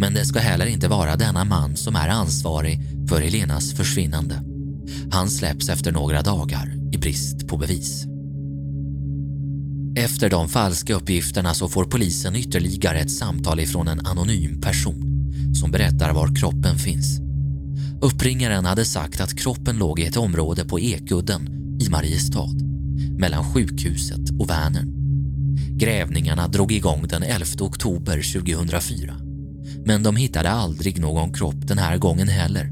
Men 0.00 0.14
det 0.14 0.24
ska 0.24 0.38
heller 0.38 0.66
inte 0.66 0.88
vara 0.88 1.16
denna 1.16 1.44
man 1.44 1.76
som 1.76 1.96
är 1.96 2.08
ansvarig 2.08 2.80
för 3.08 3.20
Helenas 3.20 3.72
försvinnande. 3.74 4.42
Han 5.12 5.30
släpps 5.30 5.68
efter 5.68 5.92
några 5.92 6.22
dagar 6.22 6.74
i 6.92 6.98
brist 6.98 7.48
på 7.48 7.56
bevis. 7.56 8.04
Efter 9.96 10.30
de 10.30 10.48
falska 10.48 10.94
uppgifterna 10.94 11.54
så 11.54 11.68
får 11.68 11.84
polisen 11.84 12.36
ytterligare 12.36 12.98
ett 12.98 13.10
samtal 13.10 13.60
ifrån 13.60 13.88
en 13.88 14.06
anonym 14.06 14.60
person 14.60 15.32
som 15.54 15.70
berättar 15.70 16.12
var 16.12 16.36
kroppen 16.36 16.78
finns. 16.78 17.20
Uppringaren 18.00 18.64
hade 18.64 18.84
sagt 18.84 19.20
att 19.20 19.38
kroppen 19.38 19.78
låg 19.78 20.00
i 20.00 20.06
ett 20.06 20.16
område 20.16 20.64
på 20.64 20.80
Ekudden 20.80 21.48
i 21.80 21.88
Mariestad 21.88 22.54
mellan 23.18 23.52
sjukhuset 23.54 24.40
och 24.40 24.50
Vänern. 24.50 24.94
Grävningarna 25.78 26.48
drog 26.48 26.72
igång 26.72 27.06
den 27.08 27.22
11 27.22 27.44
oktober 27.60 28.32
2004 28.40 29.29
men 29.90 30.02
de 30.02 30.16
hittade 30.16 30.50
aldrig 30.50 31.00
någon 31.00 31.32
kropp 31.32 31.68
den 31.68 31.78
här 31.78 31.98
gången 31.98 32.28
heller 32.28 32.70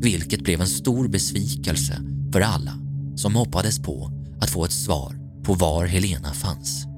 vilket 0.00 0.42
blev 0.42 0.60
en 0.60 0.66
stor 0.66 1.08
besvikelse 1.08 2.02
för 2.32 2.40
alla 2.40 2.72
som 3.16 3.34
hoppades 3.34 3.82
på 3.82 4.10
att 4.40 4.50
få 4.50 4.64
ett 4.64 4.72
svar 4.72 5.16
på 5.44 5.54
var 5.54 5.86
Helena 5.86 6.32
fanns. 6.32 6.89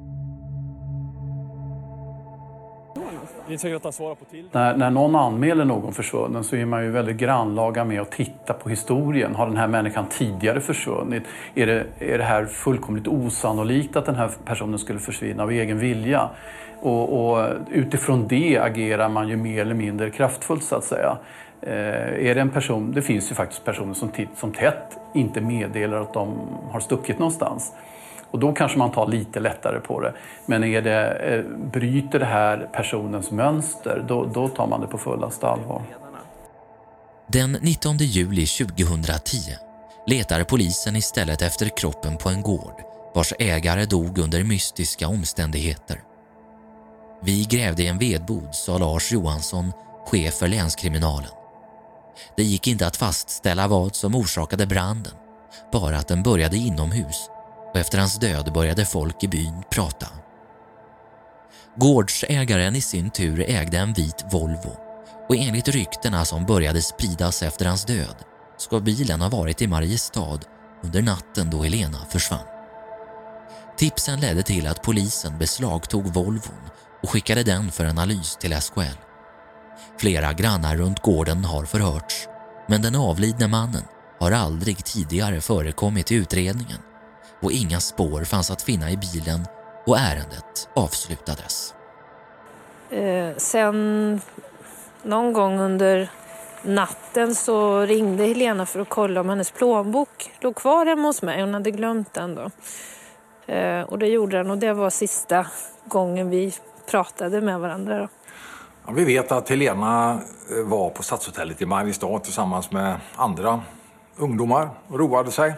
Det 3.48 3.54
är 3.54 3.58
säkert 3.58 3.76
att 3.76 3.84
han 3.84 3.92
svarar 3.92 4.14
på 4.14 4.24
till. 4.24 4.48
När, 4.52 4.76
när 4.76 4.90
någon 4.90 5.16
anmäler 5.16 5.64
någon 5.64 5.92
försvunnen 5.92 6.44
så 6.44 6.56
är 6.56 6.64
man 6.64 6.84
ju 6.84 6.90
väldigt 6.90 7.16
grannlaga 7.16 7.84
med 7.84 8.00
att 8.00 8.10
titta 8.10 8.52
på 8.52 8.68
historien. 8.68 9.34
Har 9.34 9.46
den 9.46 9.56
här 9.56 9.68
människan 9.68 10.06
tidigare 10.10 10.60
försvunnit? 10.60 11.22
Är 11.54 11.66
det, 11.66 11.84
är 11.98 12.18
det 12.18 12.24
här 12.24 12.46
fullkomligt 12.46 13.08
osannolikt 13.08 13.96
att 13.96 14.06
den 14.06 14.14
här 14.14 14.30
personen 14.44 14.78
skulle 14.78 14.98
försvinna 14.98 15.42
av 15.42 15.50
egen 15.50 15.78
vilja? 15.78 16.28
Och, 16.80 17.32
och 17.32 17.48
utifrån 17.70 18.28
det 18.28 18.58
agerar 18.58 19.08
man 19.08 19.28
ju 19.28 19.36
mer 19.36 19.60
eller 19.60 19.74
mindre 19.74 20.10
kraftfullt 20.10 20.64
så 20.64 20.76
att 20.76 20.84
säga. 20.84 21.16
Eh, 21.60 22.28
är 22.28 22.34
det 22.34 22.40
en 22.40 22.50
person, 22.50 22.92
det 22.92 23.02
finns 23.02 23.30
ju 23.30 23.34
faktiskt 23.34 23.64
personer 23.64 23.94
som 23.94 24.08
titt 24.08 24.28
som 24.36 24.52
tätt 24.52 24.98
inte 25.14 25.40
meddelar 25.40 26.00
att 26.00 26.14
de 26.14 26.36
har 26.70 26.80
stuckit 26.80 27.18
någonstans. 27.18 27.72
Och 28.32 28.38
då 28.38 28.52
kanske 28.52 28.78
man 28.78 28.92
tar 28.92 29.06
lite 29.06 29.40
lättare 29.40 29.80
på 29.80 30.00
det. 30.00 30.14
Men 30.46 30.64
är 30.64 30.82
det, 30.82 31.10
eh, 31.10 31.44
bryter 31.72 32.18
det 32.18 32.24
här 32.24 32.68
personens 32.72 33.30
mönster, 33.30 34.04
då, 34.08 34.24
då 34.24 34.48
tar 34.48 34.66
man 34.66 34.80
det 34.80 34.86
på 34.86 34.98
fullaste 34.98 35.48
allvar. 35.48 35.82
Den 37.26 37.52
19 37.52 37.96
juli 37.96 38.46
2010 38.46 39.36
letar 40.06 40.44
polisen 40.44 40.96
istället 40.96 41.42
efter 41.42 41.68
kroppen 41.76 42.16
på 42.16 42.28
en 42.28 42.42
gård 42.42 42.82
vars 43.14 43.32
ägare 43.38 43.84
dog 43.84 44.18
under 44.18 44.44
mystiska 44.44 45.08
omständigheter. 45.08 46.00
Vi 47.22 47.44
grävde 47.44 47.82
i 47.82 47.88
en 47.88 47.98
vedbod, 47.98 48.54
sa 48.54 48.78
Lars 48.78 49.12
Johansson, 49.12 49.72
chef 50.06 50.34
för 50.34 50.48
länskriminalen. 50.48 51.30
Det 52.36 52.42
gick 52.42 52.68
inte 52.68 52.86
att 52.86 52.96
fastställa 52.96 53.68
vad 53.68 53.96
som 53.96 54.14
orsakade 54.14 54.66
branden, 54.66 55.14
bara 55.72 55.98
att 55.98 56.08
den 56.08 56.22
började 56.22 56.56
inomhus 56.56 57.28
och 57.72 57.80
efter 57.80 57.98
hans 57.98 58.18
död 58.18 58.52
började 58.52 58.84
folk 58.84 59.24
i 59.24 59.28
byn 59.28 59.62
prata. 59.70 60.06
Gårdsägaren 61.76 62.76
i 62.76 62.80
sin 62.80 63.10
tur 63.10 63.44
ägde 63.50 63.78
en 63.78 63.92
vit 63.92 64.24
Volvo 64.30 64.76
och 65.28 65.36
enligt 65.36 65.68
ryktena 65.68 66.24
som 66.24 66.46
började 66.46 66.82
spridas 66.82 67.42
efter 67.42 67.66
hans 67.66 67.84
död 67.84 68.16
ska 68.58 68.80
bilen 68.80 69.20
ha 69.20 69.28
varit 69.28 69.62
i 69.62 69.66
Mariestad 69.66 70.40
under 70.82 71.02
natten 71.02 71.50
då 71.50 71.62
Helena 71.62 71.98
försvann. 72.10 72.46
Tipsen 73.76 74.20
ledde 74.20 74.42
till 74.42 74.66
att 74.66 74.82
polisen 74.82 75.38
beslagtog 75.38 76.06
Volvon 76.06 76.70
och 77.02 77.10
skickade 77.10 77.42
den 77.42 77.70
för 77.70 77.84
analys 77.84 78.36
till 78.36 78.60
SKL. 78.60 78.98
Flera 79.98 80.32
grannar 80.32 80.76
runt 80.76 81.02
gården 81.02 81.44
har 81.44 81.64
förhörts 81.64 82.28
men 82.68 82.82
den 82.82 82.94
avlidne 82.94 83.46
mannen 83.48 83.84
har 84.20 84.32
aldrig 84.32 84.84
tidigare 84.84 85.40
förekommit 85.40 86.12
i 86.12 86.14
utredningen 86.14 86.78
och 87.42 87.52
inga 87.52 87.80
spår 87.80 88.24
fanns 88.24 88.50
att 88.50 88.62
finna 88.62 88.90
i 88.90 88.96
bilen 88.96 89.46
och 89.86 89.98
ärendet 89.98 90.68
avslutades. 90.74 91.74
Eh, 92.90 93.36
sen 93.36 94.20
någon 95.02 95.32
gång 95.32 95.60
under 95.60 96.10
natten 96.62 97.34
så 97.34 97.80
ringde 97.80 98.24
Helena 98.24 98.66
för 98.66 98.80
att 98.80 98.88
kolla 98.88 99.20
om 99.20 99.28
hennes 99.28 99.50
plånbok 99.50 100.30
låg 100.40 100.54
kvar 100.54 100.86
hemma 100.86 101.08
hos 101.08 101.22
mig. 101.22 101.40
Hon 101.40 101.54
hade 101.54 101.70
glömt 101.70 102.14
den 102.14 102.34
då. 102.34 102.50
Eh, 103.52 103.82
och 103.82 103.98
det 103.98 104.06
gjorde 104.06 104.36
den 104.36 104.50
och 104.50 104.58
det 104.58 104.72
var 104.72 104.90
sista 104.90 105.46
gången 105.84 106.30
vi 106.30 106.54
pratade 106.90 107.40
med 107.40 107.60
varandra. 107.60 107.98
Då. 107.98 108.08
Ja, 108.86 108.92
vi 108.92 109.04
vet 109.04 109.32
att 109.32 109.48
Helena 109.48 110.20
eh, 110.56 110.64
var 110.64 110.90
på 110.90 111.02
Stadshotellet 111.02 111.62
i 111.62 111.66
Mariestad 111.66 112.18
tillsammans 112.18 112.70
med 112.70 113.00
andra 113.16 113.62
ungdomar 114.16 114.68
och 114.88 114.98
roade 114.98 115.30
sig. 115.30 115.54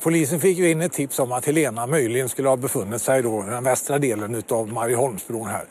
Polisen 0.00 0.40
fick 0.40 0.58
ju 0.58 0.70
in 0.70 0.80
ett 0.80 0.92
tips 0.92 1.18
om 1.18 1.32
att 1.32 1.46
Helena 1.46 1.86
möjligen 1.86 2.28
skulle 2.28 2.48
ha 2.48 2.56
befunnit 2.56 3.02
sig 3.02 3.22
då 3.22 3.44
i 3.48 3.50
den 3.50 3.64
västra 3.64 3.98
delen 3.98 4.42
av 4.48 4.68
Marieholmsbron 4.68 5.48
här. 5.48 5.64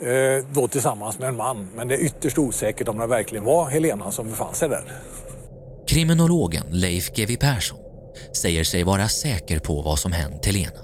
Eh, 0.00 0.44
då 0.52 0.68
tillsammans 0.68 1.18
med 1.18 1.28
en 1.28 1.36
man. 1.36 1.68
Men 1.76 1.88
det 1.88 1.94
är 1.94 1.98
ytterst 1.98 2.38
osäkert 2.38 2.88
om 2.88 2.98
det 2.98 3.06
verkligen 3.06 3.44
var 3.44 3.70
Helena 3.70 4.10
som 4.10 4.30
befann 4.30 4.54
sig 4.54 4.68
där. 4.68 4.84
Kriminologen 5.86 6.66
Leif 6.70 7.12
GW 7.12 7.36
Persson 7.36 7.78
säger 8.32 8.64
sig 8.64 8.82
vara 8.82 9.08
säker 9.08 9.58
på 9.58 9.82
vad 9.82 9.98
som 9.98 10.12
hänt 10.12 10.46
Helena 10.46 10.80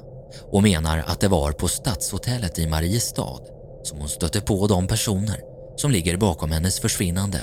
och 0.52 0.62
menar 0.62 1.04
att 1.06 1.20
det 1.20 1.28
var 1.28 1.52
på 1.52 1.68
Stadshotellet 1.68 2.58
i 2.58 2.66
Mariestad 2.66 3.40
som 3.82 3.98
hon 3.98 4.08
stötte 4.08 4.40
på 4.40 4.66
de 4.66 4.86
personer 4.86 5.40
som 5.76 5.90
ligger 5.90 6.16
bakom 6.16 6.50
hennes 6.50 6.80
försvinnande 6.80 7.40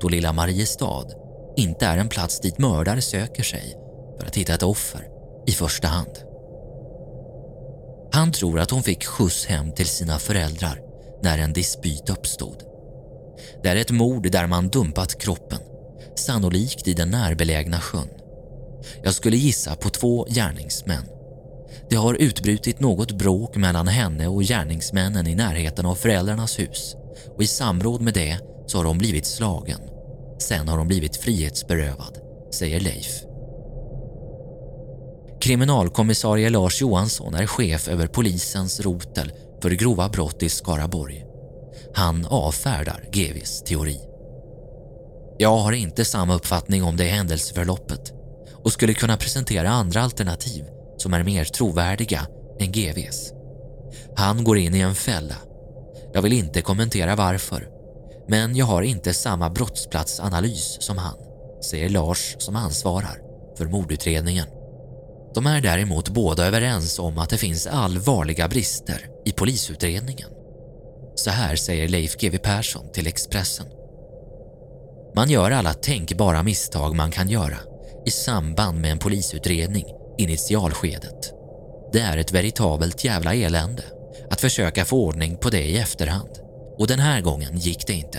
då 0.00 0.08
lilla 0.08 0.32
Mariestad 0.32 1.04
inte 1.56 1.86
är 1.86 1.98
en 1.98 2.08
plats 2.08 2.40
dit 2.40 2.58
mördare 2.58 3.00
söker 3.00 3.42
sig 3.42 3.81
för 4.22 4.26
att 4.26 4.36
hitta 4.36 4.54
ett 4.54 4.62
offer 4.62 5.08
i 5.46 5.52
första 5.52 5.88
hand. 5.88 6.18
Han 8.12 8.32
tror 8.32 8.60
att 8.60 8.70
hon 8.70 8.82
fick 8.82 9.04
skjuts 9.04 9.46
hem 9.46 9.72
till 9.72 9.86
sina 9.86 10.18
föräldrar 10.18 10.80
när 11.22 11.38
en 11.38 11.52
dispyt 11.52 12.10
uppstod. 12.10 12.56
Det 13.62 13.68
är 13.68 13.76
ett 13.76 13.90
mord 13.90 14.30
där 14.30 14.46
man 14.46 14.68
dumpat 14.68 15.18
kroppen, 15.18 15.58
sannolikt 16.16 16.88
i 16.88 16.94
den 16.94 17.10
närbelägna 17.10 17.80
sjön. 17.80 18.08
Jag 19.02 19.14
skulle 19.14 19.36
gissa 19.36 19.76
på 19.76 19.90
två 19.90 20.26
gärningsmän. 20.28 21.04
Det 21.90 21.96
har 21.96 22.14
utbrutit 22.14 22.80
något 22.80 23.12
bråk 23.12 23.56
mellan 23.56 23.88
henne 23.88 24.28
och 24.28 24.42
gärningsmännen 24.42 25.26
i 25.26 25.34
närheten 25.34 25.86
av 25.86 25.94
föräldrarnas 25.94 26.58
hus 26.58 26.96
och 27.36 27.42
i 27.42 27.46
samråd 27.46 28.00
med 28.00 28.14
det 28.14 28.38
så 28.66 28.78
har 28.78 28.84
hon 28.84 28.98
blivit 28.98 29.26
slagen. 29.26 29.80
Sen 30.38 30.68
har 30.68 30.78
hon 30.78 30.88
blivit 30.88 31.16
frihetsberövad, 31.16 32.18
säger 32.52 32.80
Leif. 32.80 33.31
Kriminalkommissarie 35.42 36.50
Lars 36.50 36.80
Johansson 36.80 37.34
är 37.34 37.46
chef 37.46 37.88
över 37.88 38.06
polisens 38.06 38.80
rotel 38.80 39.32
för 39.62 39.70
grova 39.70 40.08
brott 40.08 40.42
i 40.42 40.48
Skaraborg. 40.48 41.24
Han 41.94 42.26
avfärdar 42.26 43.04
Gevis 43.12 43.62
teori. 43.62 44.00
Jag 45.38 45.56
har 45.56 45.72
inte 45.72 46.04
samma 46.04 46.34
uppfattning 46.34 46.82
om 46.82 46.96
det 46.96 47.04
händelseförloppet 47.04 48.12
och 48.64 48.72
skulle 48.72 48.94
kunna 48.94 49.16
presentera 49.16 49.70
andra 49.70 50.02
alternativ 50.02 50.64
som 50.98 51.14
är 51.14 51.24
mer 51.24 51.44
trovärdiga 51.44 52.26
än 52.60 52.72
GVs. 52.72 53.32
Han 54.16 54.44
går 54.44 54.58
in 54.58 54.74
i 54.74 54.80
en 54.80 54.94
fälla. 54.94 55.36
Jag 56.14 56.22
vill 56.22 56.32
inte 56.32 56.62
kommentera 56.62 57.16
varför, 57.16 57.68
men 58.28 58.56
jag 58.56 58.66
har 58.66 58.82
inte 58.82 59.14
samma 59.14 59.50
brottsplatsanalys 59.50 60.76
som 60.80 60.98
han, 60.98 61.16
säger 61.70 61.88
Lars 61.88 62.36
som 62.38 62.56
ansvarar 62.56 63.18
för 63.58 63.66
mordutredningen. 63.66 64.46
De 65.34 65.46
är 65.46 65.60
däremot 65.60 66.08
båda 66.08 66.46
överens 66.46 66.98
om 66.98 67.18
att 67.18 67.30
det 67.30 67.38
finns 67.38 67.66
allvarliga 67.66 68.48
brister 68.48 69.06
i 69.24 69.32
polisutredningen. 69.32 70.28
Så 71.14 71.30
här 71.30 71.56
säger 71.56 71.88
Leif 71.88 72.16
GW 72.16 72.38
Persson 72.38 72.92
till 72.92 73.06
Expressen. 73.06 73.66
Man 75.14 75.30
gör 75.30 75.50
alla 75.50 75.74
tänkbara 75.74 76.42
misstag 76.42 76.94
man 76.94 77.10
kan 77.10 77.28
göra 77.28 77.58
i 78.06 78.10
samband 78.10 78.80
med 78.80 78.92
en 78.92 78.98
polisutredning 78.98 79.84
initialskedet. 80.18 81.32
Det 81.92 82.00
är 82.00 82.16
ett 82.16 82.32
veritabelt 82.32 83.04
jävla 83.04 83.34
elände 83.34 83.82
att 84.30 84.40
försöka 84.40 84.84
få 84.84 85.04
ordning 85.04 85.36
på 85.36 85.50
det 85.50 85.62
i 85.62 85.78
efterhand. 85.78 86.30
Och 86.78 86.86
den 86.86 86.98
här 86.98 87.20
gången 87.20 87.58
gick 87.58 87.86
det 87.86 87.92
inte. 87.92 88.18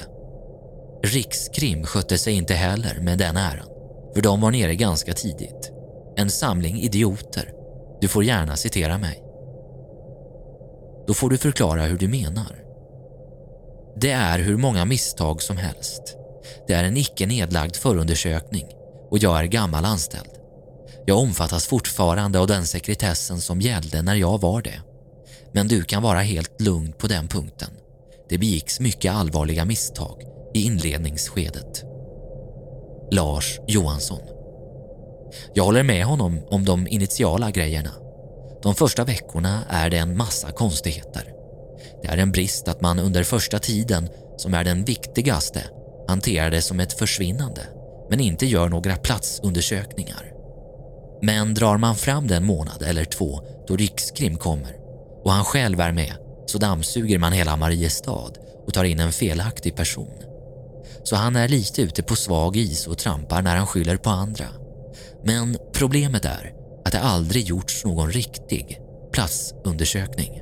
Rikskrim 1.03 1.83
skötte 1.83 2.17
sig 2.17 2.33
inte 2.33 2.53
heller 2.53 2.99
med 3.01 3.17
den 3.17 3.37
äran, 3.37 3.67
för 4.13 4.21
de 4.21 4.41
var 4.41 4.51
nere 4.51 4.75
ganska 4.75 5.13
tidigt 5.13 5.72
en 6.15 6.29
samling 6.29 6.81
idioter. 6.81 7.53
Du 8.01 8.07
får 8.07 8.23
gärna 8.23 8.55
citera 8.55 8.97
mig. 8.97 9.23
Då 11.07 11.13
får 11.13 11.29
du 11.29 11.37
förklara 11.37 11.83
hur 11.83 11.97
du 11.97 12.07
menar. 12.07 12.63
Det 13.95 14.11
är 14.11 14.39
hur 14.39 14.57
många 14.57 14.85
misstag 14.85 15.41
som 15.41 15.57
helst. 15.57 16.17
Det 16.67 16.73
är 16.73 16.83
en 16.83 16.97
icke 16.97 17.25
nedlagd 17.25 17.75
förundersökning 17.75 18.65
och 19.11 19.17
jag 19.17 19.39
är 19.39 19.43
gammal 19.43 19.85
anställd. 19.85 20.29
Jag 21.05 21.17
omfattas 21.17 21.67
fortfarande 21.67 22.39
av 22.39 22.47
den 22.47 22.67
sekretessen 22.67 23.41
som 23.41 23.61
gällde 23.61 24.01
när 24.01 24.15
jag 24.15 24.41
var 24.41 24.61
det. 24.61 24.81
Men 25.51 25.67
du 25.67 25.83
kan 25.83 26.03
vara 26.03 26.19
helt 26.19 26.61
lugn 26.61 26.93
på 26.93 27.07
den 27.07 27.27
punkten. 27.27 27.69
Det 28.29 28.37
begicks 28.37 28.79
mycket 28.79 29.13
allvarliga 29.13 29.65
misstag 29.65 30.21
i 30.53 30.63
inledningsskedet. 30.63 31.83
Lars 33.11 33.59
Johansson 33.67 34.21
jag 35.53 35.63
håller 35.63 35.83
med 35.83 36.05
honom 36.05 36.41
om 36.49 36.65
de 36.65 36.87
initiala 36.87 37.51
grejerna. 37.51 37.91
De 38.63 38.75
första 38.75 39.03
veckorna 39.03 39.63
är 39.69 39.89
det 39.89 39.97
en 39.97 40.17
massa 40.17 40.51
konstigheter. 40.51 41.33
Det 42.01 42.07
är 42.07 42.17
en 42.17 42.31
brist 42.31 42.67
att 42.67 42.81
man 42.81 42.99
under 42.99 43.23
första 43.23 43.59
tiden, 43.59 44.09
som 44.37 44.53
är 44.53 44.63
den 44.63 44.83
viktigaste, 44.83 45.63
hanterar 46.07 46.51
det 46.51 46.61
som 46.61 46.79
ett 46.79 46.93
försvinnande 46.93 47.61
men 48.09 48.19
inte 48.19 48.45
gör 48.45 48.69
några 48.69 48.95
platsundersökningar. 48.95 50.31
Men 51.21 51.53
drar 51.53 51.77
man 51.77 51.95
fram 51.95 52.27
den 52.27 52.45
månad 52.45 52.81
eller 52.81 53.05
två 53.05 53.41
då 53.67 53.75
Rikskrim 53.75 54.37
kommer 54.37 54.75
och 55.23 55.31
han 55.31 55.45
själv 55.45 55.79
är 55.79 55.91
med 55.91 56.13
så 56.45 56.57
dammsuger 56.57 57.19
man 57.19 57.33
hela 57.33 57.55
Mariestad 57.55 58.31
och 58.67 58.73
tar 58.73 58.83
in 58.83 58.99
en 58.99 59.11
felaktig 59.11 59.75
person. 59.75 60.23
Så 61.03 61.15
han 61.15 61.35
är 61.35 61.47
lite 61.47 61.81
ute 61.81 62.03
på 62.03 62.15
svag 62.15 62.57
is 62.57 62.87
och 62.87 62.97
trampar 62.97 63.41
när 63.41 63.55
han 63.55 63.67
skyller 63.67 63.97
på 63.97 64.09
andra. 64.09 64.45
Men 65.25 65.57
problemet 65.73 66.25
är 66.25 66.53
att 66.85 66.91
det 66.91 66.99
aldrig 66.99 67.43
gjorts 67.43 67.85
någon 67.85 68.11
riktig 68.11 68.79
platsundersökning. 69.13 70.41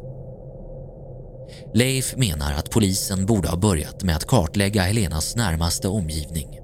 Leif 1.73 2.15
menar 2.15 2.53
att 2.53 2.69
polisen 2.69 3.25
borde 3.25 3.49
ha 3.49 3.57
börjat 3.57 4.03
med 4.03 4.15
att 4.15 4.27
kartlägga 4.27 4.81
Helenas 4.81 5.35
närmaste 5.35 5.87
omgivning. 5.87 6.59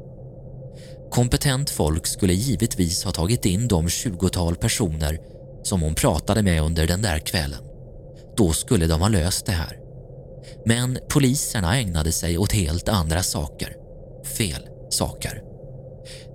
Kompetent 1.12 1.69
folk 1.69 2.08
skulle 2.08 2.34
givetvis 2.34 3.03
ha 3.03 3.12
tagit 3.12 3.45
in 3.45 3.67
de 3.67 3.88
20-tal 3.88 4.56
personer 4.56 5.19
som 5.63 5.82
hon 5.82 5.95
pratade 5.95 6.43
med 6.43 6.62
under 6.62 6.88
den 6.88 7.01
där 7.01 7.19
kvällen. 7.19 7.63
Då 8.38 8.53
skulle 8.53 8.88
de 8.88 9.01
ha 9.01 9.08
löst 9.08 9.45
det 9.45 9.51
här. 9.51 9.80
Men 10.65 10.99
poliserna 11.10 11.77
ägnade 11.77 12.12
sig 12.12 12.38
åt 12.38 12.51
helt 12.51 12.89
andra 12.89 13.23
saker. 13.23 13.75
Fel 14.38 14.67
saker. 14.89 15.46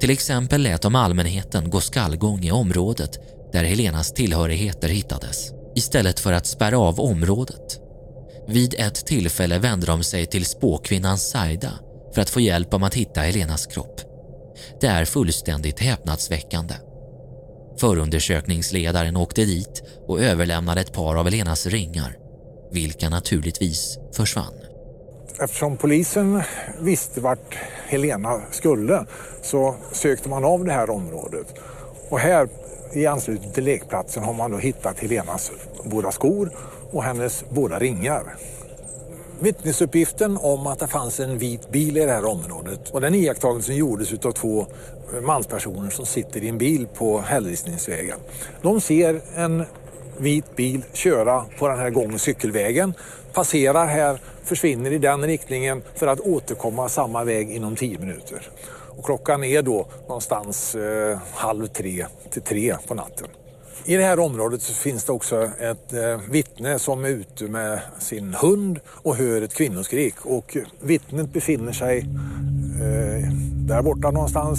Till 0.03 0.11
exempel 0.11 0.63
lät 0.63 0.83
de 0.83 0.95
allmänheten 0.95 1.71
gå 1.71 1.81
skallgång 1.81 2.45
i 2.45 2.51
området 2.51 3.19
där 3.53 3.65
Helenas 3.65 4.13
tillhörigheter 4.13 4.89
hittades 4.89 5.53
istället 5.75 6.21
för 6.21 6.33
att 6.33 6.47
spärra 6.47 6.79
av 6.79 7.01
området. 7.01 7.81
Vid 8.49 8.75
ett 8.79 9.07
tillfälle 9.07 9.59
vände 9.59 9.87
de 9.87 10.03
sig 10.03 10.27
till 10.27 10.45
spåkvinnan 10.45 11.19
Saida 11.19 11.71
för 12.15 12.23
att 12.23 12.31
få 12.31 12.41
hjälp 12.41 12.75
om 12.75 12.83
att 12.83 12.95
hitta 12.95 13.21
Helenas 13.21 13.67
kropp. 13.67 14.01
Det 14.81 14.87
är 14.87 15.05
fullständigt 15.05 15.81
häpnadsväckande. 15.81 16.75
Förundersökningsledaren 17.81 19.17
åkte 19.17 19.45
dit 19.45 19.83
och 20.09 20.21
överlämnade 20.21 20.81
ett 20.81 20.93
par 20.93 21.17
av 21.17 21.25
Helenas 21.25 21.67
ringar, 21.67 22.17
vilka 22.73 23.09
naturligtvis 23.09 23.99
försvann. 24.17 24.72
Eftersom 25.39 25.77
polisen 25.77 26.43
visste 26.81 27.21
vart 27.21 27.55
Helena 27.87 28.41
skulle 28.51 29.07
så 29.43 29.75
sökte 29.93 30.29
man 30.29 30.45
av 30.45 30.65
det 30.65 30.73
här 30.73 30.91
området. 30.91 31.47
Och 32.09 32.19
här 32.19 32.49
i 32.93 33.07
anslutning 33.07 33.53
till 33.53 33.65
lekplatsen 33.65 34.23
har 34.23 34.35
man 34.35 34.51
då 34.51 34.57
hittat 34.57 34.99
Helenas 34.99 35.53
båda 35.85 36.13
skor 36.13 36.51
och 36.91 37.03
hennes 37.03 37.45
båda 37.49 37.79
ringar. 37.79 38.23
Vittnesuppgiften 39.41 40.39
om 40.41 40.67
att 40.67 40.79
det 40.79 40.87
fanns 40.87 41.21
en 41.21 41.39
vit 41.39 41.71
bil 41.71 41.97
i 41.97 42.05
det 42.05 42.13
här 42.13 42.25
området 42.25 42.91
och 42.91 43.01
den 43.01 43.15
iakttagelsen 43.15 43.77
gjordes 43.77 44.13
av 44.13 44.33
två 44.33 44.67
manspersoner 45.23 45.91
som 45.91 46.07
sitter 46.07 46.45
i 46.45 46.49
en 46.49 46.59
bil 46.59 46.87
på 46.95 47.21
Hällristningsvägen. 47.21 48.19
De 48.63 48.81
ser 48.81 49.21
en 49.35 49.65
vit 50.19 50.57
bil 50.57 50.85
köra 50.93 51.45
på 51.59 51.69
den 51.69 51.79
här 51.79 51.91
gång 51.91 52.15
och 52.15 52.21
cykelvägen, 52.21 52.95
passerar 53.33 53.87
här, 53.87 54.21
försvinner 54.45 54.91
i 54.91 54.99
den 54.99 55.27
riktningen 55.27 55.83
för 55.95 56.07
att 56.07 56.21
återkomma 56.21 56.89
samma 56.89 57.25
väg 57.25 57.51
inom 57.51 57.77
tio 57.77 57.99
minuter. 57.99 58.51
Och 58.97 59.05
klockan 59.05 59.45
är 59.45 59.63
då 59.63 59.87
någonstans 60.09 60.75
eh, 60.75 61.19
halv 61.35 61.67
tre 61.67 62.07
till 62.31 62.43
tre 62.43 62.77
på 62.89 62.95
natten. 62.95 63.29
I 63.85 63.97
det 63.97 64.05
här 64.05 64.19
området 64.19 64.63
så 64.63 64.73
finns 64.75 65.05
det 65.05 65.13
också 65.13 65.43
ett 65.61 65.93
eh, 65.93 66.21
vittne 66.31 66.79
som 66.79 67.05
är 67.05 67.09
ute 67.09 67.45
med 67.45 67.81
sin 67.99 68.35
hund 68.35 68.81
och 68.87 69.17
hör 69.17 69.43
ett 69.43 69.55
kvinnoskrik. 69.55 70.15
Och 70.23 70.57
vittnet 70.81 71.33
befinner 71.33 71.73
sig 71.73 71.99
eh, 71.99 73.33
där 73.67 73.83
borta 73.83 74.11
någonstans 74.11 74.59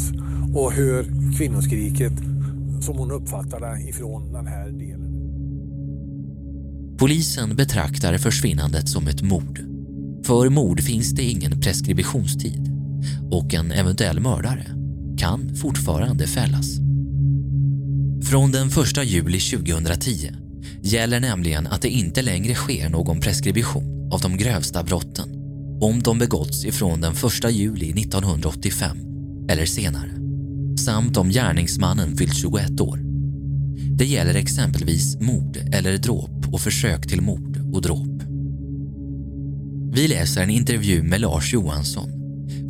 och 0.56 0.72
hör 0.72 1.06
kvinnoskriket 1.38 2.14
som 2.82 2.98
hon 2.98 3.12
uppfattar 3.12 3.60
det 3.60 3.90
ifrån 3.90 4.34
den 4.34 4.48
här 4.48 4.66
delen. 4.66 4.93
Polisen 7.04 7.56
betraktar 7.56 8.18
försvinnandet 8.18 8.90
som 8.90 9.08
ett 9.08 9.22
mord. 9.22 9.60
För 10.26 10.50
mord 10.50 10.82
finns 10.82 11.12
det 11.12 11.24
ingen 11.24 11.62
preskriptionstid 11.62 12.72
och 13.32 13.54
en 13.54 13.72
eventuell 13.72 14.20
mördare 14.20 14.66
kan 15.18 15.56
fortfarande 15.56 16.28
fällas. 16.28 16.66
Från 18.30 18.52
den 18.52 18.68
1 18.68 19.06
juli 19.06 19.40
2010 19.40 20.32
gäller 20.82 21.20
nämligen 21.20 21.68
att 21.68 21.82
det 21.82 21.90
inte 21.90 22.22
längre 22.22 22.56
sker 22.56 22.90
någon 22.90 23.20
preskription 23.20 24.10
av 24.14 24.22
de 24.22 24.38
grövsta 24.38 24.84
brotten 24.84 25.30
om 25.82 26.04
de 26.04 26.20
begåtts 26.20 26.66
ifrån 26.66 27.02
den 27.02 27.14
1 27.14 27.52
juli 27.52 28.02
1985 28.02 28.98
eller 29.50 29.66
senare 29.66 30.12
samt 30.80 31.18
om 31.18 31.30
gärningsmannen 31.30 32.18
fyllt 32.18 32.36
21 32.36 32.82
år. 32.82 33.00
Det 33.98 34.06
gäller 34.06 34.36
exempelvis 34.36 35.20
mord 35.20 35.58
eller 35.74 35.98
dråp 35.98 36.43
och 36.54 36.62
försök 36.62 37.08
till 37.08 37.22
mord 37.22 37.58
och 37.74 37.82
dråp. 37.82 38.24
Vi 39.92 40.08
läser 40.08 40.44
en 40.44 40.50
intervju 40.50 41.04
med 41.04 41.22
Lars 41.22 41.54
Johansson, 41.54 42.10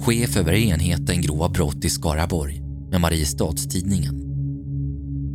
chef 0.05 0.37
över 0.37 0.53
enheten 0.53 1.21
grova 1.21 1.49
brott 1.49 1.85
i 1.85 1.89
Skaraborg 1.89 2.61
med 2.91 3.01
Mariestadstidningen. 3.01 4.15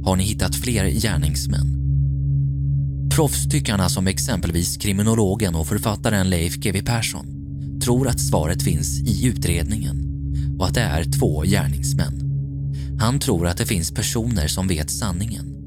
Har 0.05 0.17
ni 0.17 0.25
hittat 0.25 0.57
fler 0.57 0.91
gärningsmän? 0.91 1.79
Proffstyckarna 3.15 3.89
som 3.89 4.07
exempelvis 4.07 4.77
kriminologen 4.77 5.55
och 5.55 5.67
författaren 5.67 6.31
Leif 6.31 6.57
GW 6.57 6.83
Persson 6.85 7.27
tror 7.85 8.09
att 8.09 8.21
svaret 8.21 8.63
finns 8.63 9.01
i 9.01 9.27
utredningen 9.27 10.05
och 10.59 10.67
att 10.67 10.75
det 10.75 10.81
är 10.81 11.05
två 11.05 11.43
gärningsmän. 11.43 12.23
Han 13.01 13.19
tror 13.19 13.47
att 13.47 13.57
det 13.57 13.67
finns 13.67 13.91
personer 13.91 14.49
som 14.49 14.69
vet 14.69 14.91
sanningen 14.91 15.59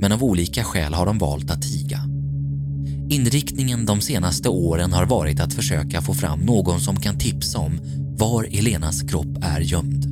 men 0.00 0.12
av 0.12 0.24
olika 0.24 0.64
skäl 0.64 0.94
har 0.94 1.06
de 1.06 1.18
valt 1.18 1.50
att 1.50 1.62
tiga. 1.62 2.05
Inriktningen 3.10 3.86
de 3.86 4.00
senaste 4.00 4.48
åren 4.48 4.92
har 4.92 5.06
varit 5.06 5.40
att 5.40 5.54
försöka 5.54 6.02
få 6.02 6.14
fram 6.14 6.40
någon 6.40 6.80
som 6.80 6.96
kan 6.96 7.18
tipsa 7.18 7.58
om 7.58 7.80
var 8.18 8.44
Elenas 8.44 9.02
kropp 9.02 9.38
är 9.42 9.60
gömd. 9.60 10.06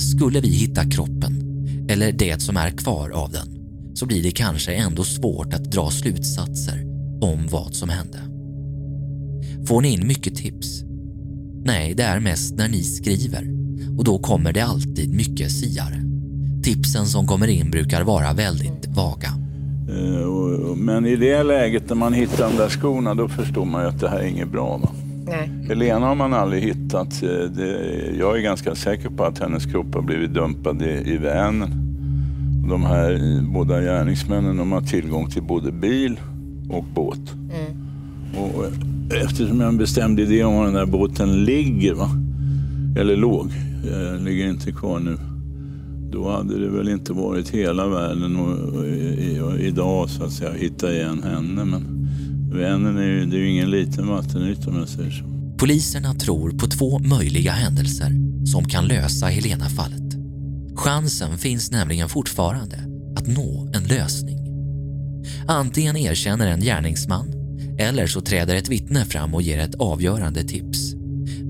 Skulle 0.00 0.40
vi 0.40 0.48
hitta 0.48 0.90
kroppen, 0.90 1.32
eller 1.88 2.12
det 2.12 2.42
som 2.42 2.56
är 2.56 2.70
kvar 2.70 3.10
av 3.10 3.30
den, 3.30 3.48
så 3.94 4.06
blir 4.06 4.22
det 4.22 4.30
kanske 4.30 4.74
ändå 4.74 5.04
svårt 5.04 5.54
att 5.54 5.72
dra 5.72 5.90
slutsatser 5.90 6.84
om 7.20 7.46
vad 7.50 7.74
som 7.74 7.88
hände. 7.88 8.18
Får 9.66 9.82
ni 9.82 9.92
in 9.92 10.06
mycket 10.06 10.34
tips? 10.34 10.82
Nej, 11.64 11.94
det 11.94 12.02
är 12.02 12.20
mest 12.20 12.54
när 12.54 12.68
ni 12.68 12.82
skriver 12.82 13.48
och 13.98 14.04
då 14.04 14.18
kommer 14.18 14.52
det 14.52 14.60
alltid 14.60 15.14
mycket 15.14 15.52
siare. 15.52 16.02
Tipsen 16.62 17.06
som 17.06 17.26
kommer 17.26 17.48
in 17.48 17.70
brukar 17.70 18.02
vara 18.02 18.32
väldigt 18.32 18.86
vaga. 18.86 19.41
Eh, 19.92 20.76
Men 20.76 21.06
i 21.06 21.16
det 21.16 21.42
läget 21.42 21.88
när 21.88 21.96
man 21.96 22.12
hittar 22.12 22.50
de 22.50 22.56
där 22.56 22.68
skorna 22.68 23.14
då 23.14 23.28
förstår 23.28 23.64
man 23.64 23.82
ju 23.82 23.88
att 23.88 24.00
det 24.00 24.08
här 24.08 24.18
är 24.18 24.26
inget 24.26 24.48
bra. 24.52 24.76
Va? 24.76 24.88
Nej. 25.26 25.50
Helena 25.68 26.06
har 26.06 26.14
man 26.14 26.34
aldrig 26.34 26.62
hittat. 26.62 27.22
Eh, 27.22 27.28
Det, 27.56 27.76
jag 28.18 28.38
är 28.38 28.42
ganska 28.42 28.74
säker 28.74 29.08
på 29.08 29.24
att 29.24 29.38
hennes 29.38 29.66
kropp 29.66 29.94
har 29.94 30.02
blivit 30.02 30.34
dumpad 30.34 30.82
i, 30.82 31.12
i 31.12 31.16
Vänern. 31.16 31.70
De 32.68 32.82
här 32.84 33.40
båda 33.54 33.80
gärningsmännen 33.80 34.56
de 34.56 34.72
har 34.72 34.80
tillgång 34.80 35.30
till 35.30 35.42
både 35.42 35.72
bil 35.72 36.20
och 36.70 36.84
båt. 36.94 37.20
Och 38.36 38.64
eh, 38.64 39.22
eftersom 39.24 39.56
jag 39.60 39.66
har 39.66 39.72
en 39.72 39.78
bestämd 39.78 40.20
idé 40.20 40.44
om 40.44 40.54
var 40.56 40.64
den 40.64 40.74
där 40.74 40.86
båten 40.86 41.44
ligger, 41.44 41.94
va? 41.94 42.08
eller 42.98 43.16
låg, 43.16 43.46
eh, 43.92 44.24
ligger 44.24 44.48
inte 44.48 44.72
kvar 44.72 44.98
nu. 44.98 45.16
Då 46.12 46.30
hade 46.30 46.58
det 46.58 46.68
väl 46.68 46.88
inte 46.88 47.12
varit 47.12 47.50
hela 47.50 47.88
världen 47.88 48.36
och, 48.36 48.58
och, 48.58 49.48
och, 49.48 49.60
idag 49.60 50.10
så 50.10 50.24
att 50.24 50.32
säga 50.32 50.52
hitta 50.52 50.92
igen 50.92 51.22
henne. 51.22 51.64
Men 51.64 52.08
Vänern 52.52 52.98
är 52.98 53.06
ju, 53.06 53.26
det 53.26 53.36
är 53.36 53.40
ju 53.40 53.50
ingen 53.50 53.70
liten 53.70 54.08
vattenyta 54.08 54.70
om 54.70 54.76
jag 54.76 54.88
säger 54.88 55.10
så. 55.10 55.24
Poliserna 55.58 56.14
tror 56.14 56.50
på 56.50 56.66
två 56.66 56.98
möjliga 56.98 57.52
händelser 57.52 58.12
som 58.46 58.64
kan 58.64 58.86
lösa 58.86 59.26
Helena-fallet. 59.26 60.14
Chansen 60.76 61.38
finns 61.38 61.70
nämligen 61.70 62.08
fortfarande 62.08 62.76
att 63.16 63.26
nå 63.26 63.72
en 63.74 63.84
lösning. 63.84 64.38
Antingen 65.46 65.96
erkänner 65.96 66.46
en 66.46 66.60
gärningsman 66.60 67.26
eller 67.78 68.06
så 68.06 68.20
träder 68.20 68.56
ett 68.56 68.68
vittne 68.68 69.04
fram 69.04 69.34
och 69.34 69.42
ger 69.42 69.58
ett 69.58 69.74
avgörande 69.74 70.42
tips. 70.42 70.94